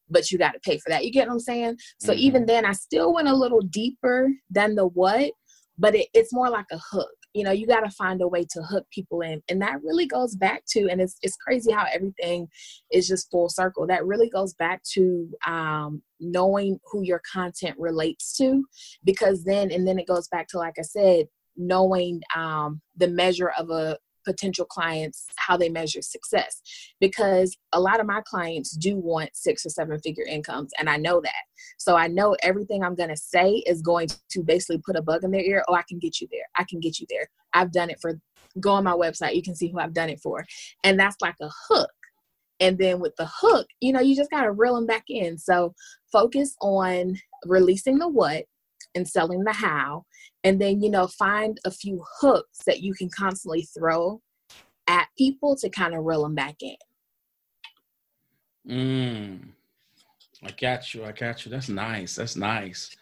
but 0.09 0.31
you 0.31 0.37
got 0.37 0.53
to 0.53 0.59
pay 0.59 0.77
for 0.77 0.89
that. 0.89 1.05
You 1.05 1.11
get 1.11 1.27
what 1.27 1.33
I'm 1.33 1.39
saying? 1.39 1.77
So 1.99 2.11
mm-hmm. 2.11 2.19
even 2.19 2.45
then, 2.45 2.65
I 2.65 2.73
still 2.73 3.13
went 3.13 3.29
a 3.29 3.35
little 3.35 3.61
deeper 3.61 4.29
than 4.49 4.75
the 4.75 4.87
what, 4.87 5.31
but 5.77 5.95
it, 5.95 6.07
it's 6.13 6.33
more 6.33 6.49
like 6.49 6.65
a 6.71 6.79
hook 6.91 7.09
you 7.33 7.43
know 7.43 7.51
you 7.51 7.67
got 7.67 7.81
to 7.81 7.91
find 7.91 8.21
a 8.21 8.27
way 8.27 8.43
to 8.43 8.61
hook 8.63 8.85
people 8.91 9.21
in 9.21 9.41
and 9.49 9.61
that 9.61 9.81
really 9.83 10.05
goes 10.05 10.35
back 10.35 10.63
to 10.67 10.87
and 10.89 10.99
it's, 10.99 11.17
it's 11.21 11.37
crazy 11.37 11.71
how 11.71 11.85
everything 11.93 12.47
is 12.91 13.07
just 13.07 13.29
full 13.29 13.49
circle 13.49 13.85
that 13.85 14.05
really 14.05 14.29
goes 14.29 14.53
back 14.55 14.81
to 14.83 15.29
um, 15.45 16.01
knowing 16.19 16.79
who 16.91 17.03
your 17.03 17.21
content 17.31 17.75
relates 17.77 18.35
to 18.37 18.63
because 19.03 19.43
then 19.43 19.71
and 19.71 19.87
then 19.87 19.99
it 19.99 20.07
goes 20.07 20.27
back 20.29 20.47
to 20.47 20.57
like 20.57 20.75
i 20.79 20.83
said 20.83 21.27
knowing 21.57 22.21
um, 22.35 22.81
the 22.95 23.07
measure 23.07 23.51
of 23.59 23.69
a 23.69 23.97
potential 24.29 24.65
clients 24.65 25.25
how 25.37 25.57
they 25.57 25.69
measure 25.69 26.03
success. 26.03 26.61
Because 26.99 27.57
a 27.73 27.79
lot 27.79 27.99
of 27.99 28.05
my 28.05 28.21
clients 28.25 28.71
do 28.71 28.95
want 28.95 29.31
six 29.33 29.65
or 29.65 29.69
seven 29.69 29.99
figure 29.99 30.25
incomes 30.25 30.71
and 30.77 30.87
i 30.87 30.97
know 30.97 31.19
that. 31.19 31.43
So 31.77 31.95
i 31.95 32.07
know 32.07 32.35
everything 32.43 32.83
i'm 32.83 32.93
going 32.93 33.09
to 33.09 33.17
say 33.17 33.63
is 33.65 33.81
going 33.81 34.09
to 34.29 34.43
basically 34.43 34.81
put 34.85 34.95
a 34.95 35.01
bug 35.01 35.23
in 35.23 35.31
their 35.31 35.41
ear 35.41 35.63
oh 35.67 35.73
i 35.73 35.83
can 35.89 35.97
get 35.97 36.21
you 36.21 36.27
there. 36.31 36.45
I 36.55 36.63
can 36.63 36.79
get 36.79 36.99
you 36.99 37.07
there. 37.09 37.27
I've 37.53 37.71
done 37.71 37.89
it 37.89 37.99
for 37.99 38.19
go 38.59 38.71
on 38.71 38.83
my 38.83 38.93
website 38.93 39.35
you 39.35 39.43
can 39.43 39.55
see 39.55 39.69
who 39.69 39.79
i've 39.79 39.93
done 39.93 40.09
it 40.09 40.19
for. 40.19 40.45
And 40.83 40.99
that's 40.99 41.17
like 41.21 41.35
a 41.41 41.49
hook. 41.67 41.89
And 42.59 42.77
then 42.77 42.99
with 42.99 43.15
the 43.17 43.29
hook 43.41 43.65
you 43.81 43.91
know 43.93 44.01
you 44.01 44.15
just 44.15 44.31
got 44.31 44.43
to 44.43 44.51
reel 44.51 44.75
them 44.75 44.85
back 44.85 45.05
in. 45.09 45.39
So 45.39 45.73
focus 46.11 46.55
on 46.61 47.15
releasing 47.45 47.97
the 47.97 48.07
what 48.07 48.45
and 48.95 49.07
selling 49.07 49.43
the 49.43 49.53
how 49.53 50.05
and 50.43 50.59
then 50.59 50.81
you 50.81 50.89
know 50.89 51.07
find 51.07 51.59
a 51.65 51.71
few 51.71 52.03
hooks 52.19 52.59
that 52.65 52.81
you 52.81 52.93
can 52.93 53.09
constantly 53.09 53.61
throw 53.61 54.21
at 54.87 55.07
people 55.17 55.55
to 55.57 55.69
kind 55.69 55.93
of 55.93 56.03
reel 56.03 56.23
them 56.23 56.35
back 56.35 56.55
in. 56.61 56.75
Mm. 58.67 59.39
I 60.43 60.51
got 60.51 60.93
you 60.93 61.03
i 61.03 61.11
got 61.11 61.45
you. 61.45 61.51
That's 61.51 61.69
nice 61.69 62.15
that's 62.15 62.35
nice. 62.35 62.95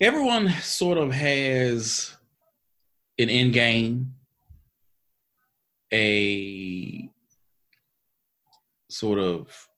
Everyone 0.00 0.48
sort 0.60 0.98
of 0.98 1.12
has 1.12 2.16
an 3.18 3.30
end 3.30 3.52
game 3.52 4.14
a 5.92 7.08
sort 8.88 9.20
of 9.20 9.68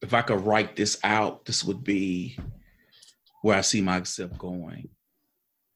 if 0.00 0.14
i 0.14 0.22
could 0.22 0.40
write 0.40 0.74
this 0.76 0.98
out 1.04 1.44
this 1.44 1.62
would 1.62 1.84
be 1.84 2.38
where 3.42 3.56
I 3.56 3.62
see 3.62 3.80
myself 3.80 4.36
going. 4.38 4.88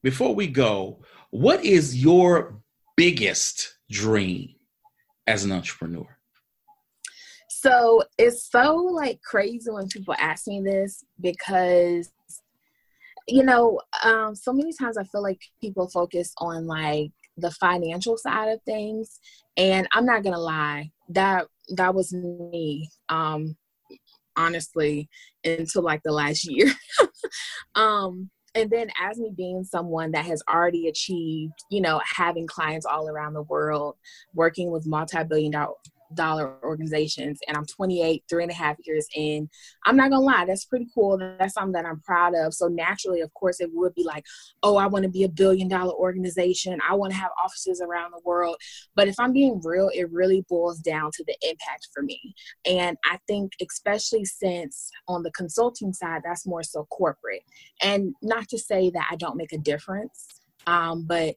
Before 0.03 0.35
we 0.35 0.49
go, 0.49 1.01
what 1.31 1.65
is 1.65 2.03
your 2.03 2.61
biggest 2.97 3.79
dream 3.91 4.51
as 5.27 5.45
an 5.45 5.53
entrepreneur? 5.53 6.07
So 7.49 8.03
it's 8.19 8.51
so 8.51 8.75
like 8.75 9.21
crazy 9.23 9.71
when 9.71 9.87
people 9.87 10.15
ask 10.19 10.49
me 10.49 10.61
this 10.61 11.05
because 11.21 12.11
you 13.29 13.45
know, 13.45 13.79
um, 14.03 14.35
so 14.35 14.53
many 14.53 14.73
times 14.73 14.99
I 14.99 15.05
feel 15.05 15.23
like 15.23 15.41
people 15.61 15.89
focus 15.89 16.33
on 16.39 16.67
like 16.67 17.13
the 17.37 17.53
financial 17.53 18.17
side 18.17 18.49
of 18.49 18.61
things, 18.65 19.21
and 19.57 19.87
I'm 19.93 20.05
not 20.05 20.25
gonna 20.25 20.41
lie, 20.41 20.91
that 21.11 21.47
that 21.77 21.95
was 21.95 22.13
me. 22.13 22.91
Um, 23.09 23.57
honestly 24.35 25.11
until 25.45 25.83
like 25.83 26.01
the 26.05 26.11
last 26.11 26.45
year 26.51 26.73
um 27.75 28.31
and 28.55 28.71
then 28.71 28.91
as 29.01 29.19
me 29.19 29.33
being 29.35 29.65
someone 29.65 30.13
that 30.13 30.25
has 30.25 30.43
already 30.49 30.89
achieved 30.89 31.53
you 31.71 31.81
know 31.81 32.01
having 32.17 32.47
clients 32.47 32.87
all 32.87 33.09
around 33.09 33.33
the 33.33 33.43
world 33.43 33.97
working 34.35 34.71
with 34.71 34.87
multi-billion 34.87 35.53
dollar 35.53 35.75
dollar 36.15 36.63
organizations 36.63 37.41
and 37.47 37.57
I'm 37.57 37.67
28, 37.67 38.25
three 38.29 38.43
and 38.43 38.53
a 38.53 38.55
half 38.55 38.77
years 38.85 39.07
in. 39.15 39.49
I'm 39.85 39.97
not 39.97 40.11
gonna 40.11 40.25
lie, 40.25 40.45
that's 40.47 40.65
pretty 40.65 40.89
cool. 40.95 41.19
That's 41.19 41.55
something 41.55 41.73
that 41.73 41.87
I'm 41.87 42.01
proud 42.01 42.35
of. 42.35 42.55
So 42.55 42.69
naturally, 42.69 43.21
of 43.21 43.33
course, 43.35 43.61
it 43.61 43.71
would 43.73 43.95
be 43.95 44.05
like, 44.05 44.25
oh, 44.63 44.77
I 44.77 44.87
want 44.87 45.05
to 45.05 45.11
be 45.11 45.25
a 45.25 45.29
billion 45.29 45.69
dollar 45.69 45.93
organization. 45.93 46.79
I 46.89 46.95
want 46.95 47.13
to 47.13 47.19
have 47.19 47.31
offices 47.43 47.81
around 47.81 48.13
the 48.13 48.21
world. 48.25 48.57
But 48.95 49.09
if 49.09 49.15
I'm 49.19 49.33
being 49.33 49.61
real, 49.63 49.91
it 49.95 50.11
really 50.11 50.45
boils 50.49 50.79
down 50.79 51.11
to 51.15 51.25
the 51.25 51.37
impact 51.43 51.89
for 51.93 52.03
me. 52.03 52.35
And 52.65 52.97
I 53.05 53.19
think 53.27 53.53
especially 53.61 54.25
since 54.25 54.91
on 55.09 55.23
the 55.23 55.31
consulting 55.33 55.93
side, 55.93 56.23
that's 56.25 56.47
more 56.47 56.63
so 56.63 56.87
corporate. 56.91 57.43
And 57.83 58.15
not 58.23 58.49
to 58.49 58.59
say 58.59 58.91
that 58.91 59.09
I 59.11 59.17
don't 59.17 59.37
make 59.37 59.53
a 59.53 59.59
difference, 59.59 60.27
um, 60.67 61.05
but 61.05 61.37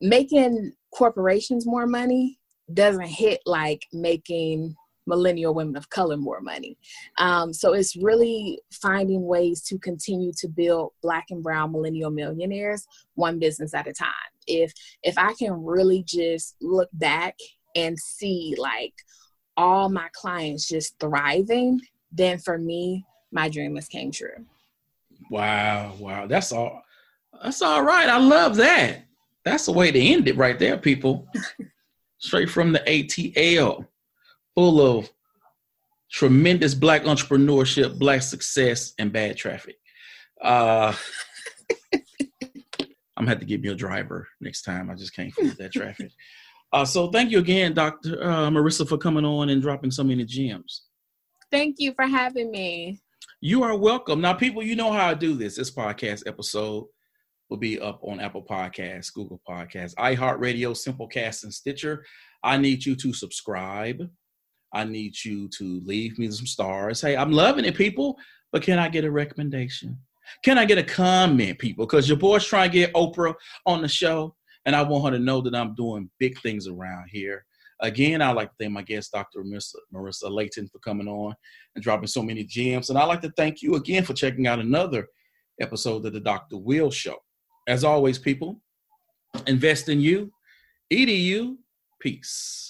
making 0.00 0.72
corporations 0.92 1.66
more 1.66 1.86
money 1.86 2.37
doesn't 2.72 3.06
hit 3.06 3.40
like 3.46 3.86
making 3.92 4.76
millennial 5.08 5.54
women 5.54 5.76
of 5.76 5.88
color 5.90 6.16
more 6.16 6.40
money. 6.40 6.76
Um, 7.16 7.52
so 7.52 7.72
it's 7.72 7.96
really 7.96 8.60
finding 8.70 9.26
ways 9.26 9.62
to 9.62 9.78
continue 9.78 10.32
to 10.38 10.48
build 10.48 10.92
black 11.02 11.26
and 11.30 11.42
brown 11.42 11.72
millennial 11.72 12.10
millionaires 12.10 12.86
one 13.14 13.38
business 13.38 13.74
at 13.74 13.88
a 13.88 13.92
time. 13.92 14.12
If 14.46 14.72
if 15.02 15.18
I 15.18 15.32
can 15.34 15.64
really 15.64 16.04
just 16.06 16.56
look 16.60 16.90
back 16.92 17.34
and 17.74 17.98
see 17.98 18.54
like 18.58 18.94
all 19.56 19.88
my 19.88 20.08
clients 20.12 20.68
just 20.68 20.98
thriving, 21.00 21.80
then 22.12 22.38
for 22.38 22.58
me, 22.58 23.04
my 23.32 23.48
dream 23.48 23.74
has 23.74 23.88
came 23.88 24.12
true. 24.12 24.46
Wow, 25.30 25.94
wow. 25.98 26.26
That's 26.26 26.52
all 26.52 26.82
that's 27.42 27.62
all 27.62 27.82
right. 27.82 28.08
I 28.08 28.18
love 28.18 28.56
that. 28.56 29.04
That's 29.44 29.66
the 29.66 29.72
way 29.72 29.90
to 29.90 29.98
end 29.98 30.28
it 30.28 30.36
right 30.36 30.58
there, 30.58 30.76
people. 30.76 31.26
straight 32.18 32.50
from 32.50 32.72
the 32.72 32.80
ATL, 32.80 33.86
full 34.54 34.80
of 34.80 35.10
tremendous 36.10 36.74
black 36.74 37.02
entrepreneurship, 37.02 37.98
black 37.98 38.22
success, 38.22 38.94
and 38.98 39.12
bad 39.12 39.36
traffic. 39.36 39.76
Uh, 40.42 40.94
I'm 41.94 43.24
gonna 43.24 43.30
have 43.30 43.40
to 43.40 43.46
give 43.46 43.64
you 43.64 43.72
a 43.72 43.76
driver 43.76 44.28
next 44.40 44.62
time. 44.62 44.90
I 44.90 44.94
just 44.94 45.14
can't 45.14 45.32
feel 45.34 45.52
that 45.58 45.72
traffic. 45.72 46.10
Uh, 46.70 46.84
so 46.84 47.10
thank 47.10 47.30
you 47.30 47.38
again, 47.38 47.72
Dr. 47.72 48.22
Uh, 48.22 48.50
Marissa, 48.50 48.86
for 48.86 48.98
coming 48.98 49.24
on 49.24 49.48
and 49.48 49.62
dropping 49.62 49.90
so 49.90 50.04
many 50.04 50.22
gems. 50.22 50.82
Thank 51.50 51.76
you 51.78 51.94
for 51.94 52.06
having 52.06 52.50
me. 52.50 53.00
You 53.40 53.62
are 53.62 53.74
welcome. 53.74 54.20
Now, 54.20 54.34
people, 54.34 54.62
you 54.62 54.76
know 54.76 54.92
how 54.92 55.08
I 55.08 55.14
do 55.14 55.34
this. 55.34 55.56
This 55.56 55.70
podcast 55.70 56.24
episode 56.26 56.84
will 57.48 57.56
be 57.56 57.80
up 57.80 58.00
on 58.02 58.20
Apple 58.20 58.44
Podcasts, 58.44 59.12
Google 59.12 59.40
Podcasts, 59.48 59.94
iHeartRadio, 59.94 60.76
Simplecast, 60.76 61.44
and 61.44 61.52
Stitcher. 61.52 62.04
I 62.42 62.56
need 62.56 62.84
you 62.84 62.94
to 62.96 63.12
subscribe. 63.12 64.08
I 64.72 64.84
need 64.84 65.14
you 65.24 65.48
to 65.58 65.80
leave 65.84 66.18
me 66.18 66.30
some 66.30 66.46
stars. 66.46 67.00
Hey, 67.00 67.16
I'm 67.16 67.32
loving 67.32 67.64
it, 67.64 67.74
people, 67.74 68.16
but 68.52 68.62
can 68.62 68.78
I 68.78 68.88
get 68.88 69.04
a 69.04 69.10
recommendation? 69.10 69.98
Can 70.44 70.58
I 70.58 70.66
get 70.66 70.78
a 70.78 70.82
comment, 70.82 71.58
people? 71.58 71.86
Because 71.86 72.08
your 72.08 72.18
boy's 72.18 72.44
trying 72.44 72.70
to 72.70 72.78
get 72.78 72.92
Oprah 72.92 73.34
on 73.64 73.80
the 73.80 73.88
show, 73.88 74.34
and 74.66 74.76
I 74.76 74.82
want 74.82 75.06
her 75.06 75.18
to 75.18 75.24
know 75.24 75.40
that 75.40 75.54
I'm 75.54 75.74
doing 75.74 76.10
big 76.18 76.38
things 76.40 76.66
around 76.66 77.08
here. 77.10 77.46
Again, 77.80 78.20
I'd 78.20 78.36
like 78.36 78.50
to 78.50 78.54
thank 78.58 78.72
my 78.72 78.82
guest, 78.82 79.12
Dr. 79.12 79.42
Marissa, 79.42 79.76
Marissa 79.94 80.30
Layton, 80.30 80.68
for 80.68 80.80
coming 80.80 81.08
on 81.08 81.34
and 81.74 81.84
dropping 81.84 82.08
so 82.08 82.22
many 82.22 82.44
gems. 82.44 82.90
And 82.90 82.98
I'd 82.98 83.04
like 83.04 83.22
to 83.22 83.32
thank 83.36 83.62
you 83.62 83.76
again 83.76 84.04
for 84.04 84.14
checking 84.14 84.48
out 84.48 84.58
another 84.58 85.06
episode 85.60 86.04
of 86.04 86.12
the 86.12 86.20
Dr. 86.20 86.58
Will 86.58 86.90
Show. 86.90 87.16
As 87.68 87.84
always, 87.84 88.18
people, 88.18 88.62
invest 89.46 89.90
in 89.90 90.00
you, 90.00 90.32
EDU, 90.90 91.58
peace. 92.00 92.67